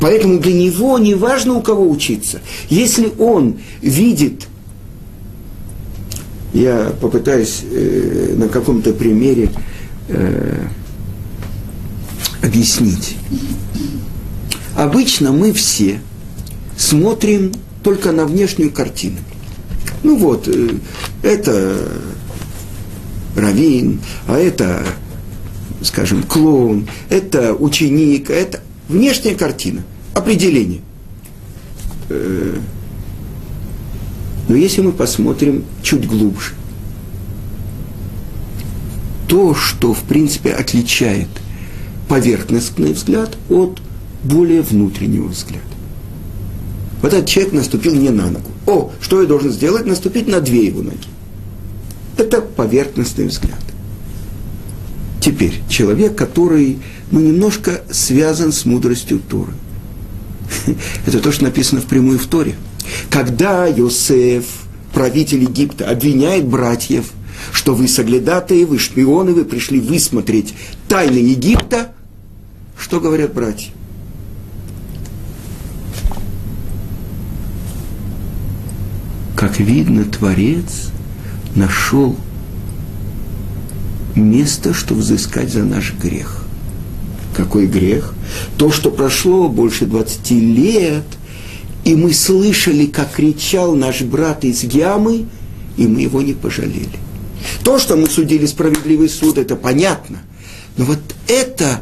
Поэтому 0.00 0.38
для 0.38 0.52
него 0.52 0.98
не 0.98 1.14
важно, 1.14 1.54
у 1.54 1.62
кого 1.62 1.88
учиться. 1.88 2.40
Если 2.68 3.12
он 3.18 3.58
видит 3.82 4.48
я 6.52 6.92
попытаюсь 7.00 7.62
э, 7.70 8.34
на 8.36 8.48
каком-то 8.48 8.92
примере 8.92 9.50
э, 10.08 10.66
объяснить. 12.42 13.16
Обычно 14.76 15.32
мы 15.32 15.52
все 15.52 16.00
смотрим 16.76 17.52
только 17.82 18.12
на 18.12 18.26
внешнюю 18.26 18.72
картину. 18.72 19.18
Ну 20.02 20.16
вот, 20.16 20.48
э, 20.48 20.70
это 21.22 21.88
раввин, 23.36 24.00
а 24.26 24.36
это, 24.36 24.84
скажем, 25.82 26.22
клоун, 26.22 26.88
это 27.08 27.54
ученик, 27.54 28.30
это 28.30 28.60
внешняя 28.88 29.34
картина, 29.34 29.82
определение. 30.14 30.80
Э, 32.08 32.58
но 34.48 34.56
если 34.56 34.80
мы 34.80 34.92
посмотрим 34.92 35.64
чуть 35.82 36.06
глубже, 36.06 36.54
то, 39.28 39.54
что, 39.54 39.94
в 39.94 40.02
принципе, 40.02 40.50
отличает 40.52 41.28
поверхностный 42.08 42.92
взгляд 42.92 43.36
от 43.48 43.80
более 44.24 44.62
внутреннего 44.62 45.28
взгляда. 45.28 45.62
Вот 47.00 47.14
этот 47.14 47.28
человек 47.28 47.52
наступил 47.52 47.94
не 47.94 48.10
на 48.10 48.26
ногу. 48.26 48.50
О, 48.66 48.90
что 49.00 49.22
я 49.22 49.28
должен 49.28 49.52
сделать? 49.52 49.86
Наступить 49.86 50.26
на 50.26 50.40
две 50.40 50.66
его 50.66 50.82
ноги. 50.82 50.98
Это 52.18 52.40
поверхностный 52.40 53.26
взгляд. 53.26 53.62
Теперь, 55.40 55.62
человек, 55.70 56.16
который 56.16 56.80
ну, 57.10 57.20
немножко 57.20 57.80
связан 57.90 58.52
с 58.52 58.66
мудростью 58.66 59.20
Торы. 59.20 59.52
Это 61.06 61.20
то, 61.20 61.32
что 61.32 61.44
написано 61.44 61.80
в 61.80 61.86
прямую 61.86 62.18
в 62.18 62.26
Торе– 62.26 62.56
когда 63.08 63.66
Йосеф, 63.66 64.44
правитель 64.92 65.42
Египта, 65.42 65.88
обвиняет 65.88 66.46
братьев, 66.46 67.12
что 67.52 67.74
вы 67.74 67.88
соглядатые, 67.88 68.66
вы 68.66 68.78
шпионы, 68.78 69.32
вы 69.32 69.44
пришли 69.44 69.80
высмотреть 69.80 70.54
тайны 70.88 71.18
Египта, 71.18 71.92
что 72.78 73.00
говорят 73.00 73.32
братья? 73.32 73.70
Как 79.36 79.58
видно, 79.58 80.04
Творец 80.04 80.90
нашел 81.54 82.16
место, 84.20 84.72
чтобы 84.74 85.00
взыскать 85.00 85.52
за 85.52 85.64
наш 85.64 85.94
грех. 85.94 86.44
Какой 87.36 87.66
грех? 87.66 88.14
То, 88.56 88.70
что 88.70 88.90
прошло 88.90 89.48
больше 89.48 89.86
20 89.86 90.30
лет– 90.30 91.04
и 91.84 91.94
мы 91.94 92.12
слышали, 92.12 92.86
как 92.86 93.12
кричал 93.12 93.74
наш 93.74 94.02
брат 94.02 94.44
из 94.44 94.62
ямы, 94.64 95.26
и 95.76 95.86
мы 95.86 96.02
его 96.02 96.20
не 96.20 96.34
пожалели. 96.34 96.88
То, 97.64 97.78
что 97.78 97.96
мы 97.96 98.08
судили 98.08 98.46
справедливый 98.46 99.08
суд, 99.08 99.38
это 99.38 99.56
понятно. 99.56 100.18
Но 100.76 100.84
вот 100.84 100.98
это, 101.26 101.80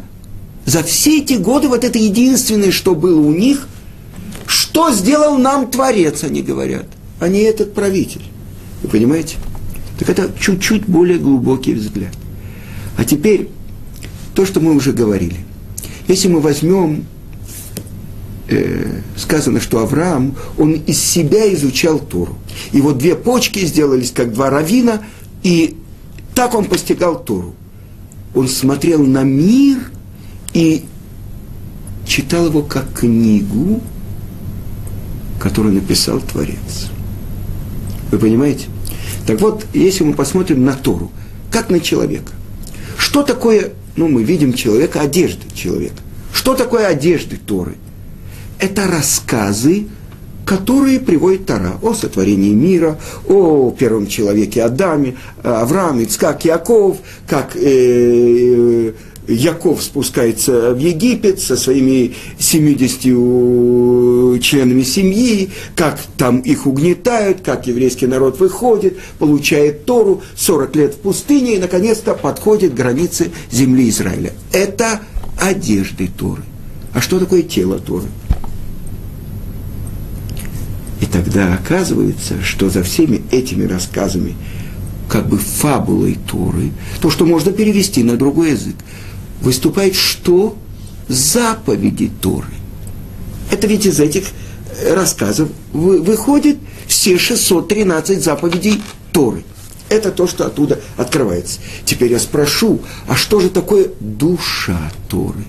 за 0.67 0.83
все 0.85 1.19
эти 1.19 1.35
годы, 1.35 1.69
вот 1.69 1.83
это 1.83 1.99
единственное, 1.99 2.71
что 2.71 2.95
было 2.95 3.21
у 3.21 3.33
них, 3.33 3.67
что 4.47 4.93
сделал 4.93 5.37
нам 5.37 5.71
Творец, 5.71 6.23
они 6.23 6.43
говорят, 6.43 6.87
а 7.19 7.29
не 7.29 7.41
этот 7.41 7.75
правитель. 7.75 8.23
Вы 8.83 8.89
понимаете? 8.89 9.37
Так 9.99 10.09
это 10.11 10.31
чуть-чуть 10.41 10.87
более 10.87 11.19
глубокий 11.19 11.75
взгляд. 11.75 12.15
А 12.99 13.05
теперь 13.05 13.49
то, 14.35 14.45
что 14.45 14.59
мы 14.59 14.75
уже 14.75 14.93
говорили. 14.93 15.37
Если 16.09 16.27
мы 16.27 16.41
возьмем 16.41 17.05
э, 18.49 19.03
сказано, 19.17 19.61
что 19.61 19.79
Авраам, 19.79 20.35
он 20.59 20.73
из 20.73 21.01
себя 21.01 21.51
изучал 21.55 22.01
Тору. 22.01 22.37
И 22.73 22.81
вот 22.81 22.99
две 22.99 23.15
почки 23.15 23.65
сделались, 23.65 24.11
как 24.11 24.35
два 24.35 24.51
равина, 24.51 25.05
и 25.45 25.77
так 26.35 26.55
он 26.55 26.65
постигал 26.65 27.23
Тору. 27.23 27.55
Он 28.35 28.49
смотрел 28.49 29.05
на 29.05 29.23
мир 29.23 29.79
и 30.53 30.85
читал 32.05 32.47
его 32.47 32.63
как 32.63 32.93
книгу, 32.95 33.81
которую 35.39 35.75
написал 35.75 36.19
Творец. 36.19 36.89
Вы 38.11 38.19
понимаете? 38.19 38.67
Так 39.25 39.41
вот, 39.41 39.67
если 39.73 40.03
мы 40.03 40.15
посмотрим 40.15 40.65
на 40.65 40.73
Тору, 40.73 41.13
как 41.53 41.71
на 41.71 41.79
человека. 41.79 42.33
Что 42.99 43.23
такое, 43.23 43.73
ну, 43.97 44.09
мы 44.09 44.23
видим 44.23 44.53
человека, 44.53 45.01
одежды 45.01 45.47
человека. 45.55 46.03
Что 46.35 46.55
такое 46.55 46.87
одежды 46.87 47.39
Торы? 47.39 47.77
это 48.59 48.87
рассказы, 48.87 49.87
которые 50.45 50.99
приводит 51.01 51.47
Тара 51.47 51.75
о 51.83 51.95
сотворении 51.95 52.53
мира, 52.55 52.99
о 53.29 53.71
первом 53.71 54.07
человеке 54.07 54.63
Адаме, 54.63 55.17
Авраам, 55.43 56.03
Ицкак, 56.03 56.45
Яков, 56.45 56.99
как 57.27 57.55
э, 57.55 58.93
Яков 59.29 59.83
спускается 59.83 60.73
в 60.73 60.79
Египет 60.79 61.41
со 61.41 61.57
своими 61.57 62.15
70 62.39 64.43
членами 64.43 64.83
семьи, 64.83 65.51
как 65.77 66.01
там 66.17 66.39
их 66.39 66.67
угнетают, 66.67 67.43
как 67.43 67.67
еврейский 67.67 68.07
народ 68.07 68.41
выходит, 68.41 68.99
получает 69.19 69.85
Тору, 69.85 70.23
40 70.37 70.77
лет 70.77 70.95
в 70.95 70.99
пустыне 70.99 71.57
и, 71.57 71.59
наконец-то, 71.59 72.15
подходит 72.15 72.73
к 72.73 72.77
границе 72.77 73.31
земли 73.51 73.91
Израиля. 73.91 74.33
Это 74.51 75.03
одежды 75.39 76.09
Торы. 76.09 76.43
А 76.95 77.03
что 77.03 77.21
такое 77.21 77.43
тело 77.43 77.79
Торы? 77.79 78.07
И 81.03 81.07
тогда 81.07 81.53
оказывается, 81.53 82.43
что 82.43 82.71
за 82.71 82.83
всеми 82.83 83.23
этими 83.31 83.65
рассказами 83.65 84.35
как 85.09 85.29
бы 85.29 85.39
фабулой 85.39 86.19
Торы, 86.31 86.71
то, 87.01 87.11
что 87.11 87.25
можно 87.25 87.53
перевести 87.53 88.03
на 88.03 88.17
другой 88.17 88.53
язык, 88.53 88.77
выступает 89.41 89.95
что? 89.95 90.57
Заповеди 91.09 92.11
Торы. 92.21 92.49
Это 93.51 93.67
ведь 93.67 93.87
из 93.87 93.99
этих 93.99 94.27
рассказов 94.93 95.49
выходит 95.73 96.59
все 96.87 97.19
613 97.19 98.23
заповедей 98.23 98.83
Торы. 99.13 99.45
Это 99.89 100.11
то, 100.11 100.27
что 100.27 100.47
оттуда 100.47 100.81
открывается. 100.97 101.61
Теперь 101.87 102.13
я 102.13 102.19
спрошу, 102.19 102.81
а 103.07 103.17
что 103.17 103.41
же 103.41 103.49
такое 103.49 103.87
душа 104.01 104.93
Торы? 105.09 105.45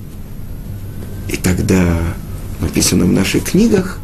И 1.27 1.35
тогда 1.35 1.97
написано 2.61 3.05
в 3.05 3.11
наших 3.11 3.51
книгах, 3.51 3.99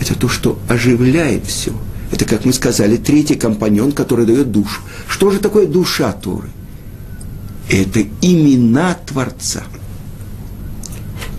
это 0.00 0.18
то, 0.18 0.28
что 0.28 0.58
оживляет 0.68 1.46
все. 1.46 1.72
Это, 2.10 2.24
как 2.24 2.44
мы 2.44 2.52
сказали, 2.52 2.96
третий 2.96 3.36
компаньон, 3.36 3.92
который 3.92 4.26
дает 4.26 4.50
душу. 4.50 4.82
Что 5.08 5.30
же 5.30 5.38
такое 5.38 5.66
душа 5.66 6.12
Торы? 6.12 6.48
Это 7.72 8.04
имена 8.20 8.94
Творца. 9.06 9.64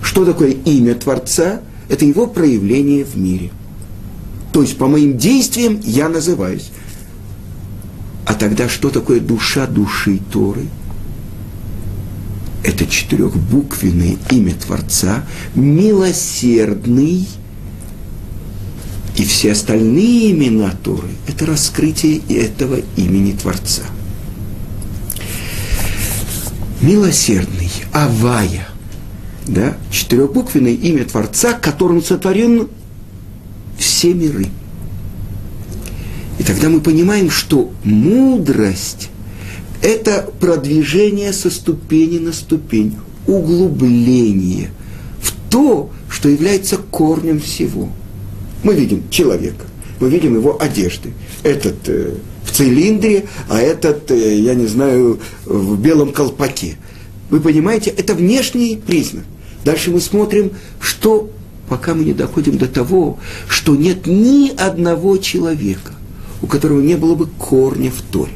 Что 0.01 0.25
такое 0.25 0.49
имя 0.49 0.95
Творца? 0.95 1.61
Это 1.89 2.05
его 2.05 2.25
проявление 2.25 3.05
в 3.05 3.15
мире. 3.15 3.51
То 4.51 4.63
есть 4.63 4.79
по 4.79 4.87
моим 4.87 5.15
действиям 5.15 5.79
я 5.83 6.09
называюсь. 6.09 6.71
А 8.25 8.33
тогда 8.33 8.67
что 8.67 8.89
такое 8.89 9.19
душа 9.19 9.67
души 9.67 10.19
Торы? 10.31 10.65
Это 12.63 12.87
четырехбуквенное 12.87 14.17
имя 14.31 14.55
Творца, 14.55 15.25
милосердный, 15.53 17.27
и 19.17 19.23
все 19.23 19.51
остальные 19.51 20.31
имена 20.31 20.73
Торы– 20.83 21.09
это 21.27 21.45
раскрытие 21.45 22.21
этого 22.29 22.79
имени 22.95 23.33
Творца. 23.33 23.83
Милосердный, 26.83 27.71
Авая, 27.91 28.67
да, 29.47 29.77
четырехбуквенное 29.91 30.73
имя 30.73 31.05
Творца, 31.05 31.53
которым 31.53 32.03
сотворен 32.03 32.67
все 33.77 34.13
миры– 34.13 34.47
и 36.39 36.43
тогда 36.43 36.69
мы 36.69 36.81
понимаем, 36.81 37.29
что 37.29 37.71
мудрость– 37.83 39.09
это 39.81 40.29
продвижение 40.39 41.31
со 41.31 41.49
ступени 41.49 42.17
на 42.17 42.33
ступень, 42.33 42.97
углубление 43.27 44.71
в 45.21 45.33
то, 45.49 45.89
что 46.09 46.29
является 46.29 46.77
корнем 46.77 47.39
всего. 47.39 47.89
Мы 48.63 48.73
видим 48.75 49.09
человека, 49.09 49.65
мы 49.99 50.09
видим 50.09 50.35
его 50.35 50.61
одежды. 50.61 51.13
Этот 51.43 51.87
э, 51.87 52.15
цилиндре, 52.53 53.25
а 53.49 53.59
этот, 53.59 54.11
э, 54.11 54.39
я 54.39 54.53
не 54.55 54.67
знаю, 54.67 55.19
в 55.45 55.79
белом 55.79 56.11
колпаке. 56.11 56.77
Вы 57.29 57.39
понимаете, 57.39 57.89
это 57.89 58.13
внешний 58.13 58.77
признак. 58.77 59.25
Дальше 59.65 59.91
мы 59.91 59.99
смотрим, 59.99 60.51
что 60.79 61.29
пока 61.67 61.93
мы 61.95 62.03
не 62.03 62.13
доходим 62.13 62.57
до 62.57 62.67
того, 62.67 63.17
что 63.47 63.75
нет 63.75 64.05
ни 64.05 64.49
одного 64.55 65.17
человека, 65.17 65.93
у 66.41 66.47
которого 66.47 66.81
не 66.81 66.95
было 66.95 67.15
бы 67.15 67.27
корня 67.27 67.91
в 67.91 68.01
Торе. 68.01 68.33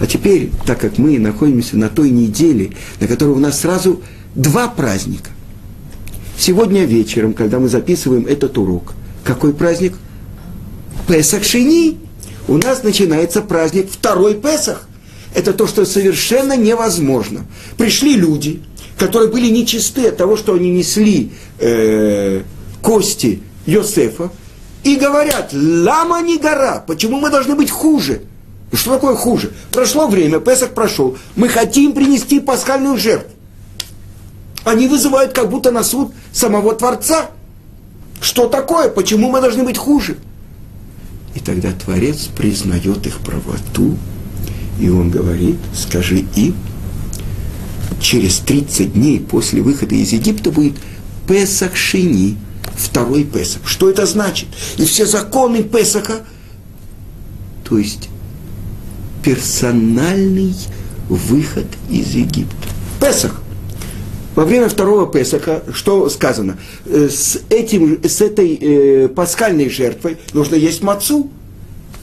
А 0.00 0.06
теперь, 0.06 0.50
так 0.66 0.80
как 0.80 0.98
мы 0.98 1.18
находимся 1.18 1.76
на 1.76 1.88
той 1.88 2.10
неделе, 2.10 2.72
на 3.00 3.06
которой 3.06 3.30
у 3.30 3.38
нас 3.38 3.60
сразу 3.60 4.02
два 4.34 4.68
праздника. 4.68 5.30
Сегодня 6.36 6.84
вечером, 6.84 7.34
когда 7.34 7.58
мы 7.58 7.68
записываем 7.68 8.26
этот 8.26 8.58
урок, 8.58 8.94
какой 9.24 9.52
праздник? 9.52 9.94
Песах 11.06 11.44
Шини. 11.44 12.01
У 12.48 12.56
нас 12.56 12.82
начинается 12.82 13.40
праздник 13.42 13.90
второй 13.90 14.34
Песах. 14.34 14.88
Это 15.34 15.52
то, 15.52 15.66
что 15.66 15.84
совершенно 15.84 16.56
невозможно. 16.56 17.46
Пришли 17.78 18.16
люди, 18.16 18.62
которые 18.98 19.30
были 19.30 19.48
нечисты 19.48 20.08
от 20.08 20.16
того, 20.16 20.36
что 20.36 20.54
они 20.54 20.70
несли 20.70 21.32
э, 21.58 22.42
кости 22.82 23.42
Йосефа, 23.66 24.30
и 24.82 24.96
говорят, 24.96 25.50
лама 25.52 26.20
не 26.20 26.38
гора, 26.38 26.82
почему 26.86 27.20
мы 27.20 27.30
должны 27.30 27.54
быть 27.54 27.70
хуже? 27.70 28.22
Что 28.72 28.94
такое 28.94 29.14
хуже? 29.14 29.52
Прошло 29.70 30.08
время, 30.08 30.40
Песах 30.40 30.70
прошел, 30.70 31.16
мы 31.36 31.48
хотим 31.48 31.92
принести 31.92 32.40
пасхальную 32.40 32.96
жертву. 32.96 33.30
Они 34.64 34.88
вызывают 34.88 35.32
как 35.32 35.50
будто 35.50 35.70
на 35.70 35.82
суд 35.82 36.12
самого 36.32 36.74
Творца. 36.74 37.30
Что 38.20 38.48
такое? 38.48 38.88
Почему 38.88 39.30
мы 39.30 39.40
должны 39.40 39.64
быть 39.64 39.76
хуже? 39.76 40.18
И 41.34 41.40
тогда 41.40 41.72
Творец 41.72 42.28
признает 42.36 43.06
их 43.06 43.18
правоту, 43.20 43.96
и 44.78 44.88
он 44.88 45.10
говорит, 45.10 45.56
скажи 45.74 46.24
им, 46.36 46.54
через 48.00 48.38
30 48.38 48.94
дней 48.94 49.20
после 49.20 49.62
выхода 49.62 49.94
из 49.94 50.12
Египта 50.12 50.50
будет 50.50 50.74
Песах 51.26 51.76
Шини– 51.76 52.36
второй 52.76 53.24
Песах. 53.24 53.62
Что 53.66 53.90
это 53.90 54.06
значит? 54.06 54.48
И 54.76 54.84
все 54.84 55.06
законы 55.06 55.62
Песаха, 55.62 56.24
то 57.68 57.78
есть 57.78 58.08
персональный 59.22 60.54
выход 61.08 61.66
из 61.90 62.14
Египта. 62.14 62.56
Песах. 63.00 63.41
Во 64.34 64.44
время 64.44 64.68
второго 64.68 65.10
Песаха, 65.10 65.62
что 65.72 66.08
сказано? 66.08 66.58
Э, 66.86 67.08
с, 67.10 67.40
этим, 67.50 68.00
с 68.02 68.20
этой 68.20 68.54
э, 68.54 69.08
пасхальной 69.08 69.68
жертвой 69.68 70.16
нужно 70.32 70.54
есть 70.54 70.82
мацу. 70.82 71.30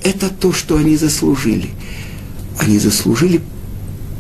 Это 0.03 0.29
то, 0.29 0.53
что 0.53 0.77
они 0.77 0.95
заслужили. 0.95 1.71
Они 2.59 2.77
заслужили 2.77 3.41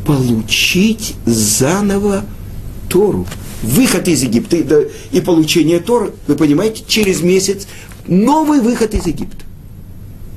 получить 0.05 1.15
заново 1.25 2.25
Тору 2.89 3.27
выход 3.61 4.07
из 4.07 4.23
Египта 4.23 4.87
и 5.11 5.21
получение 5.21 5.79
Тора, 5.79 6.11
вы 6.27 6.35
понимаете, 6.35 6.83
через 6.87 7.21
месяц 7.21 7.67
новый 8.07 8.61
выход 8.61 8.93
из 8.93 9.05
Египта. 9.05 9.43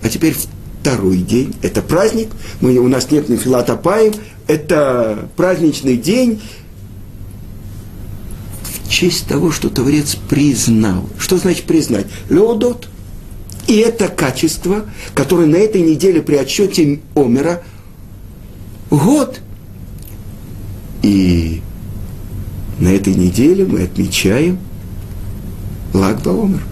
А 0.03 0.09
теперь 0.09 0.35
второй 0.81 1.19
день, 1.19 1.55
это 1.63 1.81
праздник, 1.83 2.31
мы, 2.61 2.77
у 2.79 2.89
нас 2.89 3.11
нет 3.11 3.29
нафилата 3.29 3.77
паем, 3.77 4.13
это 4.47 5.29
праздничный 5.37 5.97
день 5.97 6.43
честь 8.93 9.27
того, 9.27 9.51
что 9.51 9.71
Творец 9.71 10.17
признал. 10.29 11.09
Что 11.19 11.39
значит 11.39 11.65
признать? 11.65 12.07
Леодот. 12.29 12.89
И 13.67 13.77
это 13.77 14.09
качество, 14.09 14.85
которое 15.15 15.47
на 15.47 15.57
этой 15.57 15.81
неделе 15.81 16.21
при 16.21 16.37
отсчете 16.37 17.01
Омера 17.15 17.63
год. 18.91 19.41
И 21.03 21.63
на 22.79 22.89
этой 22.89 23.15
неделе 23.15 23.65
мы 23.65 23.83
отмечаем 23.83 24.59
Лагба 25.95 26.31
Омер. 26.31 26.63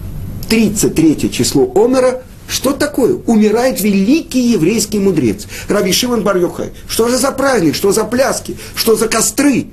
33 0.47 1.31
число 1.31 1.71
Омера 1.75 2.21
что 2.47 2.73
такое? 2.73 3.15
Умирает 3.27 3.79
великий 3.79 4.51
еврейский 4.51 4.99
мудрец. 4.99 5.47
Раби 5.69 5.93
Шимон. 5.93 6.27
Что 6.85 7.07
же 7.07 7.17
за 7.17 7.31
праздник, 7.31 7.75
что 7.75 7.93
за 7.93 8.03
пляски, 8.03 8.57
что 8.75 8.97
за 8.97 9.07
костры? 9.07 9.67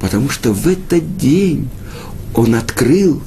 Потому 0.00 0.28
что 0.28 0.52
в 0.52 0.66
этот 0.68 1.16
день 1.16 1.68
он 2.34 2.54
открыл 2.54 3.22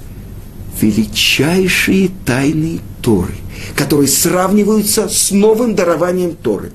величайшие 0.79 2.11
тайны 2.25 2.79
Торы, 3.01 3.33
которые 3.75 4.07
сравниваются 4.07 5.09
с 5.09 5.31
новым 5.31 5.75
дарованием 5.75 6.35
Торы. 6.35 6.71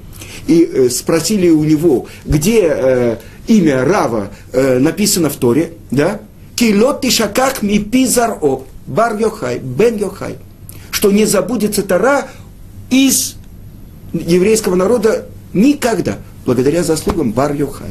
И 0.46 0.62
э, 0.62 0.90
спросили 0.90 1.48
у 1.48 1.64
него, 1.64 2.06
где 2.24 2.68
э, 2.68 3.16
имя 3.46 3.84
Рава 3.84 4.30
э, 4.52 4.78
написано 4.78 5.30
в 5.30 5.36
Торе, 5.36 5.72
да? 5.90 6.20
Килот 6.56 7.00
тишаках 7.00 7.62
ми 7.62 7.78
пизар 7.78 8.38
о, 8.40 8.64
бар 8.86 9.18
Йохай, 9.18 9.58
бен 9.58 9.96
Йохай. 9.96 10.36
Что 10.90 11.10
не 11.10 11.24
забудется 11.24 11.82
Тора 11.82 12.28
из 12.90 13.36
еврейского 14.12 14.76
народа 14.76 15.26
никогда, 15.52 16.18
благодаря 16.46 16.84
заслугам 16.84 17.32
бар 17.32 17.54
Йохая, 17.54 17.90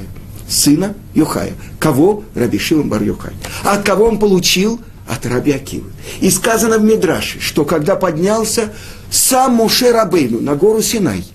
сына 0.54 0.96
Йохая. 1.14 1.54
Кого? 1.80 2.24
Раби 2.36 2.60
Шимон 2.60 2.90
бар 2.90 3.04
Йохай. 3.04 3.34
А 3.64 3.74
от 3.74 3.86
кого 3.86 4.06
он 4.06 4.20
получил? 4.20 4.80
От 5.08 5.26
Раби 5.26 5.52
Акивы. 5.52 5.92
И 6.22 6.30
сказано 6.30 6.78
в 6.78 6.84
Мидраше, 6.84 7.42
что 7.42 7.66
когда 7.66 7.96
поднялся 7.96 8.72
сам 9.12 9.56
Муше 9.56 9.92
Рабейну 9.92 10.40
на 10.40 10.56
гору 10.56 10.82
Синай, 10.82 11.26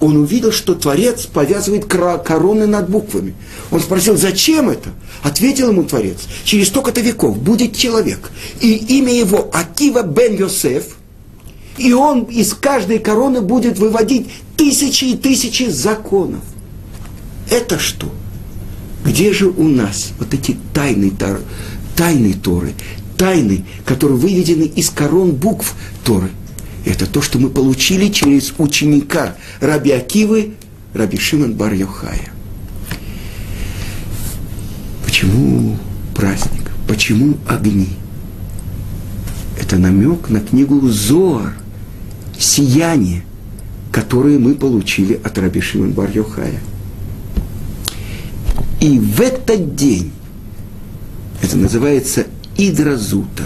он 0.00 0.16
увидел, 0.16 0.50
что 0.50 0.74
Творец 0.74 1.26
повязывает 1.26 1.84
короны 1.84 2.66
над 2.66 2.88
буквами. 2.88 3.34
Он 3.70 3.80
спросил, 3.80 4.16
зачем 4.16 4.70
это? 4.70 4.90
Ответил 5.22 5.68
ему 5.68 5.84
Творец, 5.84 6.20
через 6.44 6.68
столько-то 6.68 7.02
веков 7.02 7.38
будет 7.38 7.76
человек, 7.76 8.30
и 8.60 8.72
имя 8.98 9.12
его 9.12 9.50
Акива 9.52 10.02
бен 10.02 10.36
Йосеф, 10.36 10.96
и 11.76 11.92
он 11.92 12.22
из 12.24 12.54
каждой 12.54 12.98
короны 12.98 13.42
будет 13.42 13.78
выводить 13.78 14.28
тысячи 14.56 15.04
и 15.04 15.16
тысячи 15.16 15.64
законов. 15.68 16.40
Это 17.50 17.78
что? 17.78 18.10
Где 19.04 19.32
же 19.32 19.48
у 19.48 19.68
нас 19.68 20.12
вот 20.18 20.34
эти 20.34 20.56
тайны, 20.74 21.12
тайны 21.96 22.34
Торы, 22.34 22.72
тайны, 23.16 23.64
которые 23.84 24.18
выведены 24.18 24.64
из 24.64 24.90
корон 24.90 25.32
букв 25.32 25.74
Торы? 26.04 26.30
Это 26.84 27.06
то, 27.06 27.20
что 27.20 27.38
мы 27.38 27.50
получили 27.50 28.08
через 28.08 28.54
ученика 28.58 29.36
Раби 29.60 29.90
Акивы, 29.90 30.54
Раби 30.94 31.18
Шимон 31.18 31.54
бар 31.54 31.72
-Йохая. 31.72 32.30
Почему 35.04 35.76
праздник? 36.14 36.70
Почему 36.88 37.36
огни? 37.46 37.90
Это 39.60 39.76
намек 39.76 40.30
на 40.30 40.40
книгу 40.40 40.88
Зоар, 40.88 41.54
сияние, 42.38 43.24
которое 43.92 44.38
мы 44.38 44.54
получили 44.54 45.20
от 45.22 45.36
Раби 45.38 45.60
Шимон 45.60 45.92
бар 45.92 46.08
-Йохая. 46.08 46.58
И 48.80 48.98
в 48.98 49.20
этот 49.20 49.76
день, 49.76 50.10
это 51.42 51.56
называется 51.56 52.26
Идразута, 52.56 53.44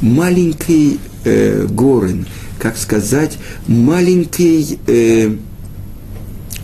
маленький 0.00 1.00
э, 1.24 1.66
горын, 1.66 2.26
как 2.58 2.76
сказать, 2.76 3.36
маленький, 3.66 4.78
э, 4.86 5.36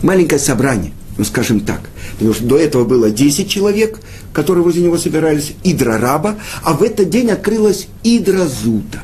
маленькое 0.03 0.41
собрание, 0.41 0.93
ну 1.19 1.25
скажем 1.25 1.61
так. 1.61 1.81
Потому 2.13 2.33
что 2.35 2.45
до 2.45 2.59
этого 2.59 2.85
было 2.85 3.11
10 3.11 3.49
человек, 3.49 4.01
которые 4.33 4.63
возле 4.63 4.83
него 4.83 4.99
собирались, 4.99 5.53
Идра 5.65 5.99
раба, 5.99 6.37
а 6.63 6.75
в 6.75 6.83
этот 6.83 7.11
день 7.11 7.31
открылась 7.31 7.89
Идра 8.05 8.47
Зута. 8.47 9.01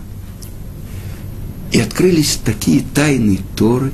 И 1.73 1.81
открылись 1.81 2.39
такие 2.45 2.85
тайны 2.95 3.41
Торы. 3.57 3.93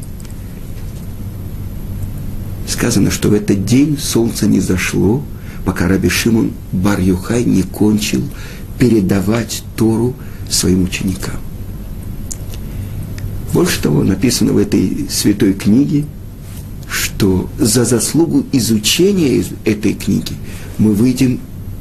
Сказано, 2.75 3.13
что 3.13 3.29
в 3.29 3.35
этот 3.35 3.65
день 3.65 3.97
солнце 3.97 4.49
не 4.49 4.59
зашло, 4.59 5.23
пока 5.65 5.87
Раби 5.87 6.09
Шимон 6.09 6.51
бар 6.73 6.99
не 7.01 7.63
кончил 7.63 8.25
передавать 8.81 9.63
Тору 9.77 10.17
своим 10.51 10.83
ученикам. 10.83 11.37
Больше 13.53 13.81
того, 13.81 14.03
написано 14.03 14.55
в 14.55 14.59
этой 14.59 15.07
святой 15.09 15.53
книге, 15.53 16.05
что 16.91 17.49
за 17.61 17.85
заслугу 17.85 18.45
изучения 18.51 19.45
этой 19.65 19.95
книги 19.95 20.33
мы 20.77 20.95
выйдем 20.95 21.39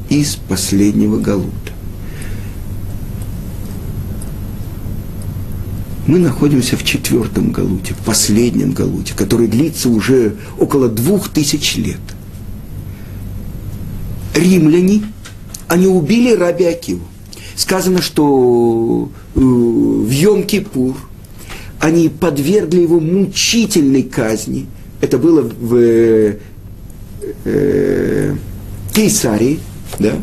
из 0.10 0.36
последнего 0.36 1.18
галута. 1.18 1.72
Мы 6.08 6.20
находимся 6.20 6.76
в 6.76 6.84
четвертом 6.84 7.52
галуте, 7.52 7.94
в 7.94 8.06
последнем 8.06 8.72
галуте, 8.72 9.14
который 9.16 9.48
длится 9.48 9.90
уже 9.90 10.36
около 10.60 10.90
двух 10.90 11.30
тысяч 11.30 11.78
лет. 11.78 12.02
Римляне, 14.36 15.04
они 15.68 15.88
убили 15.88 16.34
Раби 16.34 16.66
Акиву. 16.66 17.06
Сказано, 17.56 18.02
что 18.02 19.10
э, 19.36 19.40
в 19.40 20.10
Йом-Кипур– 20.10 20.96
они 21.84 22.08
подвергли 22.08 22.80
его 22.80 23.02
мучительной 23.02 24.04
казни. 24.04 24.68
Это 25.02 25.18
было 25.18 25.42
в 25.42 25.76
э, 27.44 28.36
Кейсарии, 28.94 29.60
да? 30.00 30.14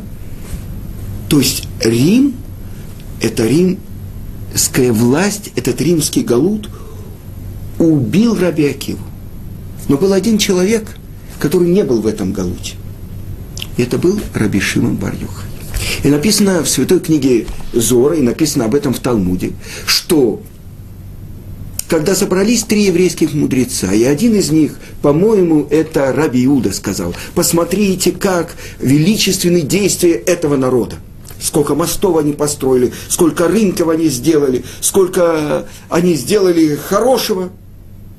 То 1.29 1.38
есть 1.38 1.69
Рим, 1.85 2.33
это 3.21 3.47
римская 4.61 4.92
власть, 4.92 5.53
этот 5.57 5.81
римский 5.81 6.23
галут 6.23 6.68
убил 7.79 8.38
Раби 8.38 8.66
Акиву. 8.66 9.01
Но 9.88 9.96
был 9.96 10.12
один 10.12 10.37
человек, 10.37 10.85
который 11.38 11.68
не 11.68 11.83
был 11.83 12.03
в 12.03 12.07
этом 12.07 12.35
галуте. 12.35 12.75
И 13.79 13.83
это 13.83 13.96
был 13.96 14.20
Раби 14.35 14.61
Шимон 14.61 14.96
Барюха. 14.96 15.44
И 16.05 16.09
написано 16.09 16.62
в 16.62 16.68
святой 16.68 17.01
книге 17.01 17.46
Зора, 17.73 18.16
и 18.16 18.20
написано 18.20 18.66
об 18.66 18.75
этом 18.75 18.92
в 18.92 19.01
Талмуде, 19.01 19.53
что 19.87 20.42
когда 21.88 22.14
собрались 22.14 22.64
три 22.64 22.83
еврейских 22.83 23.33
мудреца, 23.33 23.92
и 23.94 24.05
один 24.05 24.35
из 24.35 24.51
них, 24.51 24.79
по-моему, 25.01 25.66
это 25.70 26.12
Раби 26.12 26.44
Иуда 26.44 26.73
сказал, 26.73 27.14
посмотрите, 27.35 28.12
как 28.12 28.55
величественны 28.79 29.62
действия 29.62 30.12
этого 30.12 30.59
народа. 30.59 30.96
Сколько 31.40 31.74
мостов 31.74 32.18
они 32.18 32.33
построили, 32.33 32.92
сколько 33.09 33.48
рынков 33.48 33.88
они 33.88 34.09
сделали, 34.09 34.64
сколько 34.81 35.66
они 35.88 36.14
сделали 36.14 36.76
хорошего. 36.76 37.50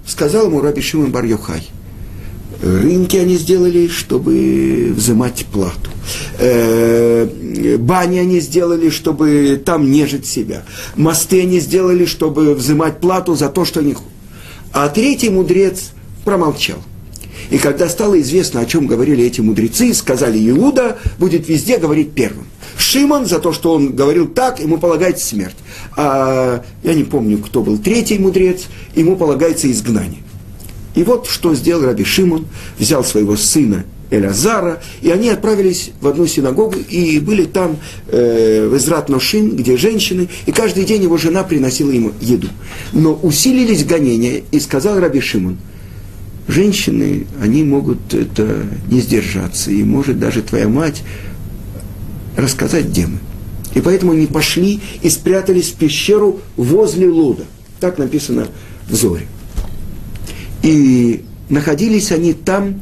Сказал 0.08 0.48
ему 0.48 0.62
Раби 0.62 0.82
Шимон 0.82 1.12
бар 1.12 1.26
-Йохай– 1.26 1.62
Рынки 2.62 3.18
они 3.18 3.38
сделали, 3.38 3.88
чтобы 3.88 4.94
взимать 4.96 5.46
плату. 5.52 5.90
Э, 6.38 7.28
бани 7.80 8.20
они 8.20 8.40
сделали, 8.40 8.90
чтобы 8.90 9.60
там 9.64 9.92
нежить 9.92 10.28
себя. 10.28 10.64
Мосты 10.96 11.42
они 11.42 11.60
сделали, 11.60 12.06
чтобы 12.06 12.54
взимать 12.54 13.00
плату 13.00 13.34
за 13.34 13.50
то, 13.50 13.66
что 13.66 13.80
они... 13.80 13.96
А 14.74 14.90
третий 14.90 15.30
мудрец 15.30 15.92
промолчал. 16.24 16.78
И 17.52 17.58
когда 17.58 17.90
стало 17.90 18.20
известно, 18.22 18.62
о 18.62 18.66
чем 18.66 18.88
говорили 18.88 19.26
эти 19.26 19.42
мудрецы, 19.42 19.94
сказали, 19.94 20.40
Иуда 20.50 20.98
будет 21.20 21.50
везде 21.50 21.78
говорить 21.78 22.14
первым. 22.14 22.46
Шимон 22.78 23.26
за 23.26 23.40
то, 23.40 23.52
что 23.52 23.74
он 23.74 23.94
говорил 23.94 24.30
так, 24.30 24.62
ему 24.62 24.78
полагается 24.78 25.26
смерть. 25.26 25.58
А 25.98 26.64
я 26.82 26.94
не 26.94 27.04
помню, 27.04 27.38
кто 27.40 27.62
был 27.62 27.78
третий 27.78 28.18
мудрец, 28.18 28.64
ему 28.96 29.18
полагается 29.18 29.70
изгнание. 29.70 30.22
И 30.96 31.04
вот 31.04 31.28
что 31.28 31.54
сделал 31.54 31.84
Раби 31.84 32.06
Шимон, 32.06 32.48
взял 32.80 33.04
своего 33.04 33.36
сына 33.36 33.84
Элязара, 34.12 34.82
и 35.02 35.10
они 35.10 35.28
отправились 35.30 35.92
в 36.00 36.08
одну 36.08 36.28
синагогу 36.28 36.76
и 36.90 37.20
были 37.20 37.44
там 37.44 37.78
э, 38.08 38.68
в 38.68 38.78
Израт 38.78 39.10
Ношин, 39.10 39.58
где 39.58 39.76
женщины, 39.76 40.30
и 40.46 40.54
каждый 40.54 40.86
день 40.86 41.04
его 41.04 41.18
жена 41.18 41.44
приносила 41.44 41.92
ему 41.92 42.14
еду. 42.22 42.48
Но 42.94 43.14
усилились 43.14 43.86
гонения, 43.86 44.44
и 44.52 44.60
сказал 44.60 45.00
Раби 45.00 45.20
Шимон, 45.20 45.58
женщины, 46.48 47.28
они 47.42 47.64
могут 47.64 48.14
это 48.14 48.66
не 48.90 49.00
сдержаться, 49.00 49.72
и 49.72 49.84
может 49.84 50.20
даже 50.20 50.42
твоя 50.42 50.68
мать 50.68 51.04
рассказать, 52.36 52.88
где 52.88 53.08
мы. 53.08 53.20
И 53.74 53.82
поэтому 53.82 54.12
они 54.12 54.28
пошли 54.28 54.82
и 55.02 55.10
спрятались 55.10 55.70
в 55.70 55.76
пещеру 55.76 56.42
возле 56.58 57.08
Луда. 57.08 57.44
Так 57.80 57.98
написано 57.98 58.48
в 58.90 58.96
Зоре. 58.96 59.28
И 60.62 61.24
находились 61.50 62.12
они 62.12 62.34
там 62.34 62.82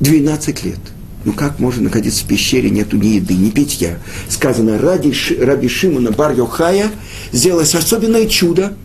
12 0.00 0.64
лет. 0.64 0.78
Ну 1.24 1.32
как 1.32 1.58
можно 1.58 1.84
находиться 1.84 2.24
в 2.24 2.28
пещере, 2.28 2.70
нету 2.70 2.96
ни 2.96 3.08
еды, 3.08 3.34
ни 3.34 3.50
питья. 3.50 3.98
Сказано, 4.28 4.78
ради 4.78 5.12
Раби 5.40 5.68
Шимона 5.68 6.10
бар 6.10 6.34
Йохая 6.34 6.90
сделалось 7.32 7.74
особенное 7.74 8.26
чудо, 8.26 8.76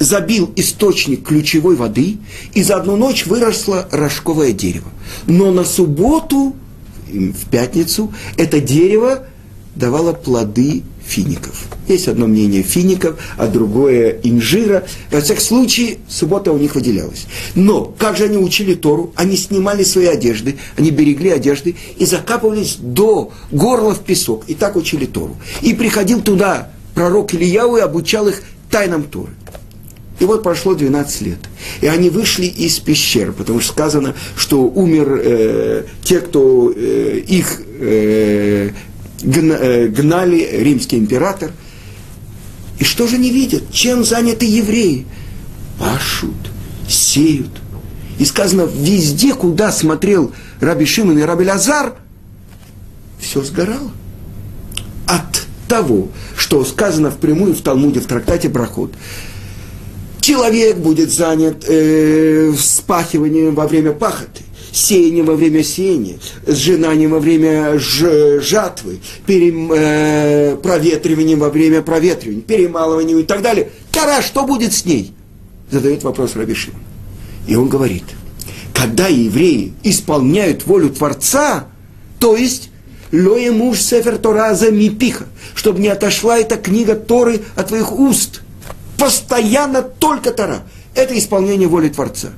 забил 0.00 0.52
источник 0.56 1.24
ключевой 1.24 1.76
воды, 1.76 2.18
и 2.54 2.62
за 2.64 2.76
одну 2.76 2.96
ночь 2.96 3.26
выросло 3.26 3.86
рожковое 3.92 4.52
дерево. 4.52 4.88
Но 5.26 5.52
на 5.52 5.64
субботу, 5.64 6.56
в 7.08 7.48
пятницу, 7.50 8.12
это 8.36 8.60
дерево 8.60 9.26
давало 9.76 10.12
плоды 10.12 10.82
фиников. 11.06 11.66
Есть 11.88 12.08
одно 12.08 12.26
мнение 12.26 12.62
фиников, 12.62 13.18
а 13.36 13.46
другое 13.46 14.20
инжира. 14.22 14.84
Во 15.10 15.20
всяком 15.20 15.42
случае, 15.42 15.98
суббота 16.08 16.52
у 16.52 16.58
них 16.58 16.74
выделялась. 16.76 17.26
Но 17.54 17.84
как 17.84 18.16
же 18.16 18.24
они 18.24 18.38
учили 18.38 18.74
Тору? 18.74 19.12
Они 19.16 19.36
снимали 19.36 19.82
свои 19.82 20.06
одежды, 20.06 20.56
они 20.78 20.90
берегли 20.90 21.30
одежды 21.30 21.76
и 21.98 22.06
закапывались 22.06 22.76
до 22.80 23.32
горла 23.50 23.94
в 23.94 24.00
песок. 24.00 24.44
И 24.46 24.54
так 24.54 24.76
учили 24.76 25.04
Тору. 25.04 25.36
И 25.62 25.74
приходил 25.74 26.22
туда 26.22 26.70
пророк 26.94 27.34
Ильяу 27.34 27.76
и 27.76 27.80
обучал 27.80 28.28
их 28.28 28.42
тайнам 28.70 29.02
Торы. 29.02 29.32
И 30.20 30.24
вот 30.24 30.42
прошло 30.42 30.74
12 30.74 31.22
лет. 31.22 31.38
И 31.80 31.86
они 31.86 32.10
вышли 32.10 32.46
из 32.46 32.78
пещер, 32.78 33.32
потому 33.32 33.60
что 33.60 33.72
сказано, 33.72 34.14
что 34.36 34.62
умер 34.62 35.20
э, 35.24 35.84
те, 36.04 36.20
кто 36.20 36.72
э, 36.74 37.18
их 37.26 37.62
э, 37.80 38.70
Э, 39.22 39.88
гнали 39.88 40.48
римский 40.62 40.96
император. 40.96 41.52
И 42.78 42.84
что 42.84 43.06
же 43.06 43.18
не 43.18 43.30
видят? 43.30 43.70
Чем 43.70 44.04
заняты 44.04 44.46
евреи? 44.46 45.06
Пашут, 45.78 46.34
сеют. 46.88 47.50
И 48.18 48.24
сказано, 48.24 48.62
везде, 48.62 49.34
куда 49.34 49.72
смотрел 49.72 50.32
Раби 50.60 50.86
Шимон 50.86 51.18
и 51.18 51.22
Раби 51.22 51.44
Лазар, 51.44 51.96
все 53.18 53.42
сгорало. 53.42 53.90
От 55.06 55.46
того, 55.68 56.08
что 56.36 56.64
сказано 56.64 57.10
впрямую 57.10 57.54
в 57.54 57.60
Талмуде, 57.60 58.00
в 58.00 58.06
трактате 58.06 58.48
Брахот. 58.48 58.92
Человек 60.30 60.76
будет 60.76 61.10
занят 61.10 61.64
э, 61.66 62.52
вспахиванием 62.56 63.52
во 63.52 63.66
время 63.66 63.90
пахоты 63.90 64.42
сеянием 64.70 65.26
во 65.26 65.34
время 65.34 65.64
сеяния, 65.64 66.20
сжинанием 66.46 67.10
во 67.10 67.18
время 67.18 67.80
ж, 67.80 68.40
жатвы, 68.40 69.00
перем, 69.26 69.72
э, 69.72 70.56
проветриванием 70.62 71.40
во 71.40 71.50
время 71.50 71.82
проветривания, 71.82 72.42
перемалыванием 72.42 73.18
и 73.18 73.24
так 73.24 73.42
далее. 73.42 73.70
Тара, 73.90 74.22
что 74.22 74.46
будет 74.46 74.72
с 74.72 74.84
ней? 74.84 75.12
Задает 75.68 76.04
вопрос 76.04 76.36
Рабишин. 76.36 76.74
И 77.48 77.56
он 77.56 77.68
говорит, 77.68 78.04
когда 78.72 79.08
евреи 79.08 79.72
исполняют 79.82 80.64
волю 80.64 80.90
Творца, 80.90 81.66
то 82.20 82.36
есть 82.36 82.70
Лоя 83.10 83.50
муж 83.50 83.80
Сефер 83.80 84.18
Тораза 84.18 84.70
Мипиха, 84.70 85.24
чтобы 85.56 85.80
не 85.80 85.88
отошла 85.88 86.38
эта 86.38 86.54
книга 86.54 86.94
Торы 86.94 87.40
от 87.56 87.66
твоих 87.66 87.90
уст. 87.90 88.29
Постоянно 89.00 89.80
только 89.80 90.30
Тара. 90.30 90.62
Это 90.94 91.18
исполнение 91.18 91.68
воли 91.68 91.88
Творца. 91.88 92.28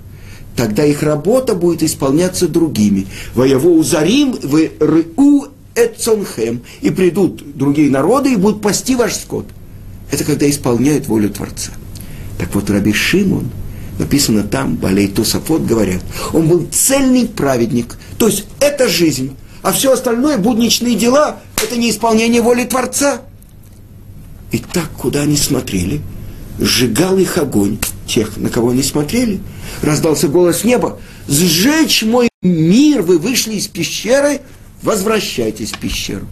Тогда 0.54 0.84
их 0.84 1.02
работа 1.02 1.56
будет 1.56 1.82
исполняться 1.82 2.46
другими. 2.46 3.08
Воево 3.34 3.70
узарим 3.70 4.38
в 4.40 4.70
рыу 4.78 5.48
эцонхем. 5.74 6.62
И 6.80 6.90
придут 6.90 7.56
другие 7.58 7.90
народы 7.90 8.32
и 8.32 8.36
будут 8.36 8.62
пасти 8.62 8.94
ваш 8.94 9.16
скот. 9.16 9.46
Это 10.12 10.22
когда 10.22 10.48
исполняют 10.48 11.08
волю 11.08 11.30
Творца. 11.30 11.72
Так 12.38 12.54
вот, 12.54 12.70
Раби 12.70 12.92
Шимон, 12.92 13.50
написано 13.98 14.44
там, 14.44 14.76
Балей 14.76 15.08
Тософот 15.08 15.62
говорят, 15.62 16.02
он 16.32 16.46
был 16.46 16.68
цельный 16.70 17.26
праведник. 17.26 17.98
То 18.18 18.28
есть 18.28 18.46
это 18.60 18.88
жизнь. 18.88 19.36
А 19.62 19.72
все 19.72 19.92
остальное, 19.92 20.38
будничные 20.38 20.94
дела, 20.94 21.40
это 21.60 21.76
не 21.76 21.90
исполнение 21.90 22.40
воли 22.40 22.62
Творца. 22.62 23.22
И 24.52 24.58
так, 24.58 24.92
куда 24.92 25.22
они 25.22 25.36
смотрели, 25.36 26.00
сжигал 26.58 27.18
их 27.18 27.38
огонь, 27.38 27.78
тех, 28.06 28.36
на 28.36 28.48
кого 28.48 28.70
они 28.70 28.82
смотрели. 28.82 29.40
Раздался 29.82 30.28
голос 30.28 30.64
неба, 30.64 30.98
сжечь 31.28 32.02
мой 32.02 32.28
мир, 32.42 33.02
вы 33.02 33.18
вышли 33.18 33.54
из 33.54 33.68
пещеры, 33.68 34.40
возвращайтесь 34.82 35.72
в 35.72 35.78
пещеру. 35.78 36.26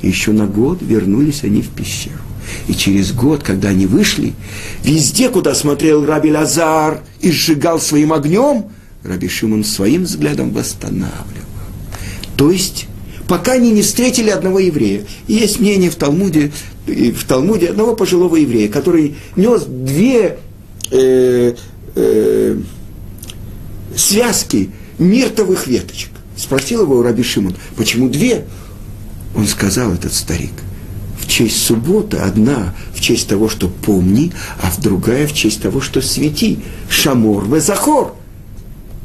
И 0.00 0.08
еще 0.08 0.32
на 0.32 0.46
год 0.46 0.78
вернулись 0.80 1.44
они 1.44 1.62
в 1.62 1.68
пещеру. 1.68 2.18
И 2.66 2.74
через 2.74 3.12
год, 3.12 3.42
когда 3.42 3.68
они 3.68 3.86
вышли, 3.86 4.34
везде, 4.82 5.28
куда 5.28 5.54
смотрел 5.54 6.04
Раби 6.04 6.32
Лазар 6.32 7.02
и 7.20 7.30
сжигал 7.30 7.80
своим 7.80 8.12
огнем, 8.12 8.66
Раби 9.04 9.28
Шимон 9.28 9.64
своим 9.64 10.04
взглядом 10.04 10.50
восстанавливал. 10.50 11.12
То 12.36 12.50
есть, 12.50 12.86
пока 13.28 13.52
они 13.52 13.70
не 13.70 13.82
встретили 13.82 14.30
одного 14.30 14.58
еврея. 14.58 15.04
И 15.26 15.34
есть 15.34 15.60
мнение 15.60 15.90
в 15.90 15.96
Талмуде, 15.96 16.52
в 16.86 17.24
Талмуде 17.24 17.68
одного 17.68 17.94
пожилого 17.94 18.36
еврея, 18.36 18.68
который 18.68 19.16
нес 19.36 19.64
две 19.64 20.38
э, 20.90 21.54
э, 21.94 22.56
связки 23.96 24.70
миртовых 24.98 25.66
веточек. 25.66 26.10
Спросил 26.36 26.82
его 26.82 27.02
Раби 27.02 27.22
Шимон, 27.22 27.54
почему 27.76 28.08
две? 28.08 28.44
Он 29.34 29.46
сказал, 29.46 29.92
этот 29.92 30.12
старик, 30.12 30.52
в 31.20 31.28
честь 31.28 31.64
субботы 31.64 32.18
одна 32.18 32.74
в 32.94 33.00
честь 33.00 33.28
того, 33.28 33.48
что 33.48 33.68
помни, 33.68 34.32
а 34.60 34.70
в 34.70 34.80
другая 34.80 35.26
в 35.26 35.32
честь 35.32 35.62
того, 35.62 35.80
что 35.80 36.02
свети. 36.02 36.60
Шамор 36.88 37.44
везахор. 37.46 38.14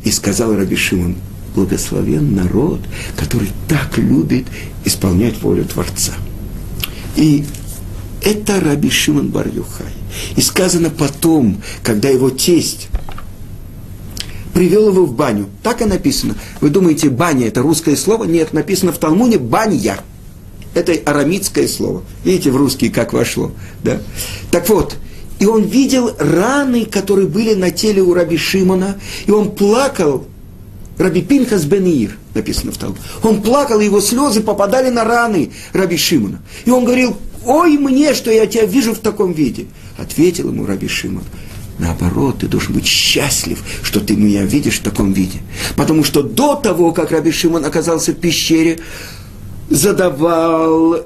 И 0.04 0.12
сказал 0.12 0.56
Раби 0.56 0.76
Шимон, 0.76 1.16
благословен 1.56 2.36
народ, 2.36 2.80
который 3.18 3.50
так 3.68 3.98
любит 3.98 4.46
исполнять 4.86 5.42
волю 5.42 5.66
Творца. 5.66 6.14
И 7.16 7.46
это 8.24 8.60
Раби 8.60 8.90
Шимон 8.90 9.30
бар 9.30 9.48
-Юхай. 9.48 9.92
И 10.36 10.42
сказано 10.42 10.90
потом, 10.90 11.62
когда 11.84 12.10
его 12.10 12.30
тесть 12.30 12.90
привел 14.54 14.90
его 14.90 15.06
в 15.06 15.14
баню. 15.14 15.48
Так 15.62 15.82
и 15.82 15.86
написано. 15.86 16.36
Вы 16.62 16.70
думаете, 16.70 17.10
баня 17.10 17.48
это 17.48 17.62
русское 17.62 17.96
слово? 17.96 18.24
Нет, 18.24 18.54
написано 18.54 18.92
в 18.92 18.98
Талмуне 18.98 19.38
банья. 19.38 20.00
Это 20.74 20.94
арамитское 21.06 21.68
слово. 21.68 22.04
Видите, 22.24 22.50
в 22.50 22.56
русский 22.56 22.90
как 22.90 23.14
вошло. 23.14 23.52
Да? 23.84 24.02
Так 24.50 24.68
вот, 24.70 24.96
и 25.40 25.46
он 25.46 25.64
видел 25.64 26.12
раны, 26.18 26.86
которые 26.86 27.28
были 27.28 27.54
на 27.54 27.70
теле 27.70 28.02
у 28.02 28.14
Раби 28.14 28.38
Шимона, 28.38 29.00
и 29.28 29.32
он 29.32 29.52
плакал, 29.52 30.26
Раби 30.98 31.22
Пинхас 31.22 31.66
бен 31.66 31.86
Ир, 31.86 32.18
написано 32.34 32.72
в 32.72 32.78
Талмуде. 32.78 33.02
Он 33.22 33.44
плакал, 33.44 33.80
и 33.80 33.86
его 33.86 34.02
слезы 34.02 34.42
попадали 34.42 34.90
на 34.90 35.04
раны 35.04 35.52
Раби 35.74 35.98
Шимона. 35.98 36.42
И 36.66 36.72
он 36.72 36.86
говорил, 36.86 37.16
ой 37.48 37.78
мне, 37.78 38.14
что 38.14 38.32
я 38.32 38.46
тебя 38.46 38.66
вижу 38.66 38.94
в 38.94 39.00
таком 39.00 39.32
виде. 39.32 39.66
Ответил 39.98 40.50
ему 40.50 40.66
Раби 40.66 40.88
Шимон, 40.88 41.24
Наоборот, 41.80 42.40
ты 42.40 42.48
должен 42.48 42.74
быть 42.74 42.88
счастлив, 42.88 43.64
что 43.84 44.00
ты 44.00 44.16
меня 44.16 44.44
видишь 44.44 44.80
в 44.80 44.84
таком 44.84 45.14
виде. 45.14 45.40
Потому 45.76 46.04
что 46.04 46.24
до 46.24 46.56
того, 46.56 46.92
как 46.92 47.12
Раби 47.12 47.32
Шимон 47.32 47.66
оказался 47.66 48.14
в 48.14 48.16
пещере, 48.16 48.80
задавал 49.70 51.04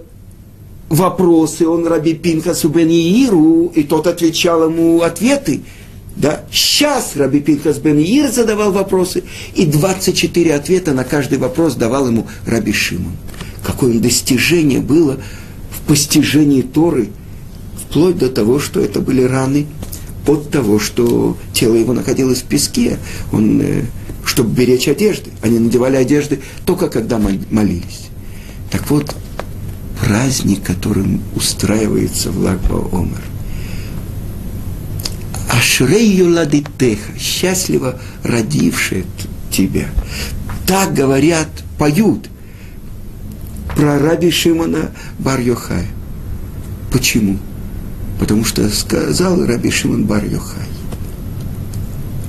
вопросы, 0.87 1.67
он 1.67 1.87
Раби 1.87 2.13
Пинхасу 2.13 2.69
бен 2.69 2.87
Ииру, 2.89 3.71
и 3.75 3.83
тот 3.83 4.07
отвечал 4.07 4.69
ему 4.69 5.01
ответы. 5.01 5.61
Да? 6.15 6.45
Сейчас 6.51 7.17
Раби 7.17 7.41
Пинхас 7.41 7.77
бен 7.79 7.97
Иир 7.97 8.31
задавал 8.31 8.71
вопросы, 8.71 9.23
и 9.55 9.65
24 9.65 10.55
ответа 10.55 10.93
на 10.93 11.03
каждый 11.03 11.37
вопрос 11.37 11.75
давал 11.75 12.07
ему 12.07 12.27
Раби 12.45 12.71
Шимон. 12.71 13.17
Какое 13.61 13.99
достижение 13.99 14.79
было 14.79 15.19
постижении 15.91 16.61
Торы, 16.61 17.09
вплоть 17.75 18.17
до 18.17 18.29
того, 18.29 18.59
что 18.59 18.79
это 18.79 19.01
были 19.01 19.23
раны 19.23 19.67
от 20.25 20.49
того, 20.49 20.79
что 20.79 21.37
тело 21.51 21.75
его 21.75 21.91
находилось 21.91 22.43
в 22.43 22.45
песке. 22.45 22.97
Он, 23.33 23.59
э, 23.59 23.83
чтобы 24.23 24.53
беречь 24.53 24.87
одежды. 24.87 25.31
Они 25.41 25.59
надевали 25.59 25.97
одежды 25.97 26.39
только 26.65 26.87
когда 26.87 27.17
молились. 27.17 28.07
Так 28.71 28.89
вот, 28.89 29.13
праздник, 29.99 30.63
которым 30.63 31.21
устраивается 31.35 32.31
в 32.31 32.39
Лагба 32.39 32.87
Омар. 32.93 33.21
Ашрей 35.49 36.09
юладитеха, 36.09 37.19
счастливо 37.19 37.99
родившая 38.23 39.03
тебя. 39.51 39.89
Так 40.65 40.93
говорят, 40.93 41.49
поют 41.77 42.29
про 43.75 43.99
раби 43.99 44.31
Шимона 44.31 44.91
бар 45.19 45.39
-Йохай. 45.39 45.85
Почему? 46.91 47.37
Потому 48.19 48.45
что 48.45 48.69
сказал 48.69 49.45
раби 49.45 49.71
Шимон 49.71 50.05
бар 50.05 50.23
-Йохай, 50.23 50.67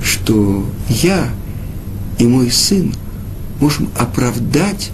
что 0.03 0.65
я 0.89 1.29
и 2.19 2.27
мой 2.27 2.51
сын 2.51 2.93
можем 3.59 3.89
оправдать 3.97 4.91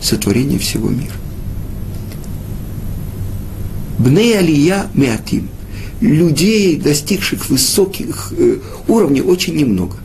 сотворения 0.00 0.58
всего 0.58 0.88
мира. 0.88 1.14
Бней 3.98 4.38
Алия 4.38 4.86
Меатим. 4.94 5.48
Людей, 6.00 6.76
достигших 6.76 7.48
высоких 7.48 8.32
э, 8.36 8.58
уровней, 8.86 9.22
очень 9.22 9.56
немного. 9.56 9.96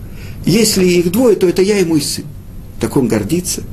Если 0.46 0.86
их 0.86 1.12
двое, 1.12 1.36
то 1.36 1.48
это 1.48 1.62
я 1.62 1.80
и 1.80 1.86
мой 1.86 2.02
сын. 2.02 2.24
Так 2.80 2.96
он 2.96 3.08
гордится. 3.08 3.64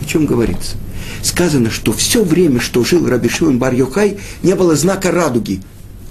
О 0.00 0.04
чем 0.04 0.26
говорится? 0.26 0.76
Сказано, 1.22 1.70
что 1.70 1.92
все 1.92 2.22
время, 2.22 2.60
что 2.60 2.84
жил 2.84 3.06
Раби 3.06 3.28
Шимон 3.28 3.58
бар 3.58 3.74
Йохай, 3.74 4.18
не 4.42 4.54
было 4.54 4.76
знака 4.76 5.10
радуги 5.10 5.60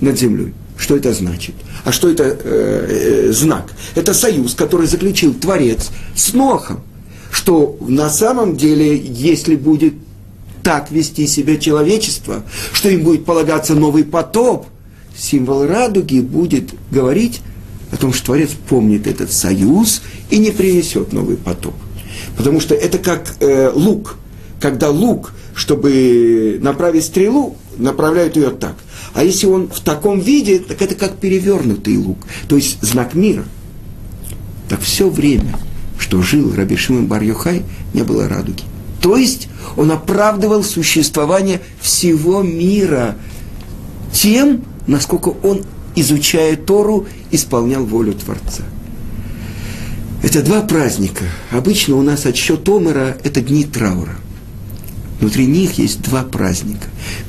над 0.01 0.17
землей. 0.17 0.53
Что 0.77 0.95
это 0.95 1.13
значит? 1.13 1.55
А 1.85 1.91
что 1.91 2.09
это 2.09 2.23
э, 2.23 2.37
э, 2.43 3.31
знак? 3.31 3.73
Это 3.95 4.13
союз, 4.13 4.53
который 4.53 4.87
заключил 4.87 5.33
Творец 5.33 5.89
с 6.15 6.33
Нохом 6.33 6.83
что 7.31 7.77
на 7.81 8.09
самом 8.09 8.57
деле, 8.57 8.97
если 8.97 9.55
будет 9.55 9.93
так 10.63 10.91
вести 10.91 11.27
себя 11.27 11.57
человечество, 11.57 12.43
что 12.73 12.89
им 12.89 13.03
будет 13.03 13.25
полагаться 13.25 13.75
новый 13.75 14.03
потоп, 14.03 14.65
символ 15.17 15.65
радуги 15.65 16.19
будет 16.19 16.73
говорить 16.91 17.41
о 17.91 17.97
том, 17.97 18.13
что 18.13 18.27
Творец 18.27 18.49
помнит 18.67 19.07
этот 19.07 19.31
союз 19.31 20.01
и 20.29 20.39
не 20.39 20.51
принесет 20.51 21.13
новый 21.13 21.37
потоп. 21.37 21.73
Потому 22.35 22.59
что 22.59 22.75
это 22.75 22.97
как 22.97 23.35
э, 23.39 23.71
лук. 23.73 24.17
Когда 24.59 24.89
лук, 24.89 25.33
чтобы 25.55 26.59
направить 26.61 27.05
стрелу, 27.05 27.57
направляют 27.77 28.35
ее 28.35 28.49
так. 28.49 28.75
А 29.13 29.23
если 29.23 29.45
он 29.47 29.67
в 29.69 29.79
таком 29.81 30.19
виде, 30.19 30.59
так 30.59 30.81
это 30.81 30.95
как 30.95 31.17
перевернутый 31.17 31.97
лук, 31.97 32.17
то 32.47 32.55
есть 32.55 32.81
знак 32.81 33.13
мира. 33.13 33.45
Так 34.67 34.81
все 34.81 35.09
время 35.09 35.57
что 35.97 36.21
жил 36.21 36.53
Раби 36.55 36.75
Шимон 36.75 37.07
бар 37.07 37.23
-Юхай, 37.23 37.63
не 37.93 38.03
было 38.03 38.27
радуги. 38.27 38.63
То 39.01 39.17
есть 39.17 39.49
он 39.75 39.91
оправдывал 39.91 40.63
существование 40.63 41.61
всего 41.79 42.41
мира 42.41 43.15
тем, 44.11 44.63
насколько 44.87 45.29
он, 45.43 45.63
изучая 45.95 46.55
Тору, 46.55 47.07
исполнял 47.31 47.85
волю 47.85 48.13
Творца. 48.13 48.63
Это 50.23 50.41
два 50.41 50.61
праздника. 50.61 51.25
Обычно 51.51 51.95
у 51.95 52.01
нас 52.01 52.25
отсчет 52.25 52.67
Омера– 52.67 53.17
это 53.23 53.41
дни 53.41 53.63
траура. 53.63 54.15
Внутри 55.19 55.45
них 55.45 55.77
есть 55.79 56.01
два 56.01 56.23
праздника. 56.23 56.87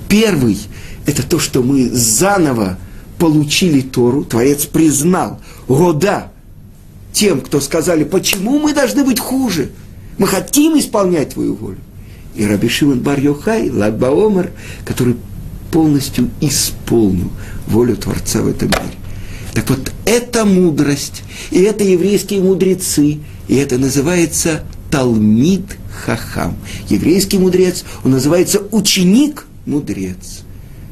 Первый– 0.09 0.59
это 1.07 1.23
то, 1.23 1.39
что 1.39 1.63
мы 1.63 1.89
заново 1.89 2.79
получили 3.19 3.81
Тору, 3.81 4.25
Творец 4.25 4.67
признал, 4.67 5.41
года, 5.67 6.31
тем, 7.13 7.41
кто 7.41 7.61
сказали, 7.61 8.05
почему 8.05 8.59
мы 8.59 8.73
должны 8.73 9.05
быть 9.05 9.19
хуже? 9.19 9.71
Мы 10.19 10.27
хотим 10.27 10.79
исполнять 10.79 11.35
твою 11.35 11.55
волю. 11.55 11.79
И 12.35 12.45
Раби 12.45 12.69
Шимон 12.69 13.01
бар 13.01 13.19
Йохай, 13.19 13.71
Лагба 13.71 14.09
Омар, 14.09 14.51
который 14.85 15.17
полностью 15.73 16.31
исполнил 16.41 17.31
волю 17.67 17.97
Творца 17.97 18.41
в 18.41 18.49
этом 18.49 18.69
мире. 18.69 18.99
Так 19.55 19.69
вот, 19.71 19.93
это 20.05 20.45
мудрость, 20.45 21.23
и 21.51 21.61
это 21.61 21.83
еврейские 21.83 22.41
мудрецы, 22.41 23.19
и 23.49 23.57
это 23.57 23.79
называется 23.79 24.63
Талмид 24.91 25.65
Хахам. 26.05 26.57
Еврейский 26.89 27.39
мудрец, 27.39 27.85
он 28.05 28.13
называется 28.13 28.63
ученик-мудрец. 28.71 30.43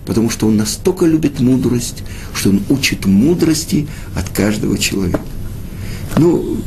Потому 0.05 0.31
что 0.31 0.47
он 0.47 0.57
настолько 0.57 1.05
любит 1.05 1.41
мудрость, 1.41 2.05
что 2.35 2.51
он 2.51 2.63
учит 2.69 3.07
мудрости 3.07 3.89
от 4.15 4.29
каждого 4.29 4.79
человека. 4.79 5.21
Ну, 6.17 6.59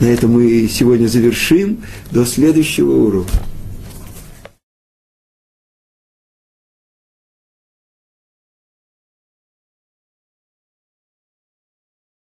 на 0.00 0.06
этом 0.06 0.32
мы 0.32 0.68
сегодня 0.70 1.06
завершим. 1.06 1.78
До 2.10 2.26
следующего 2.26 2.92
урока. 3.06 3.32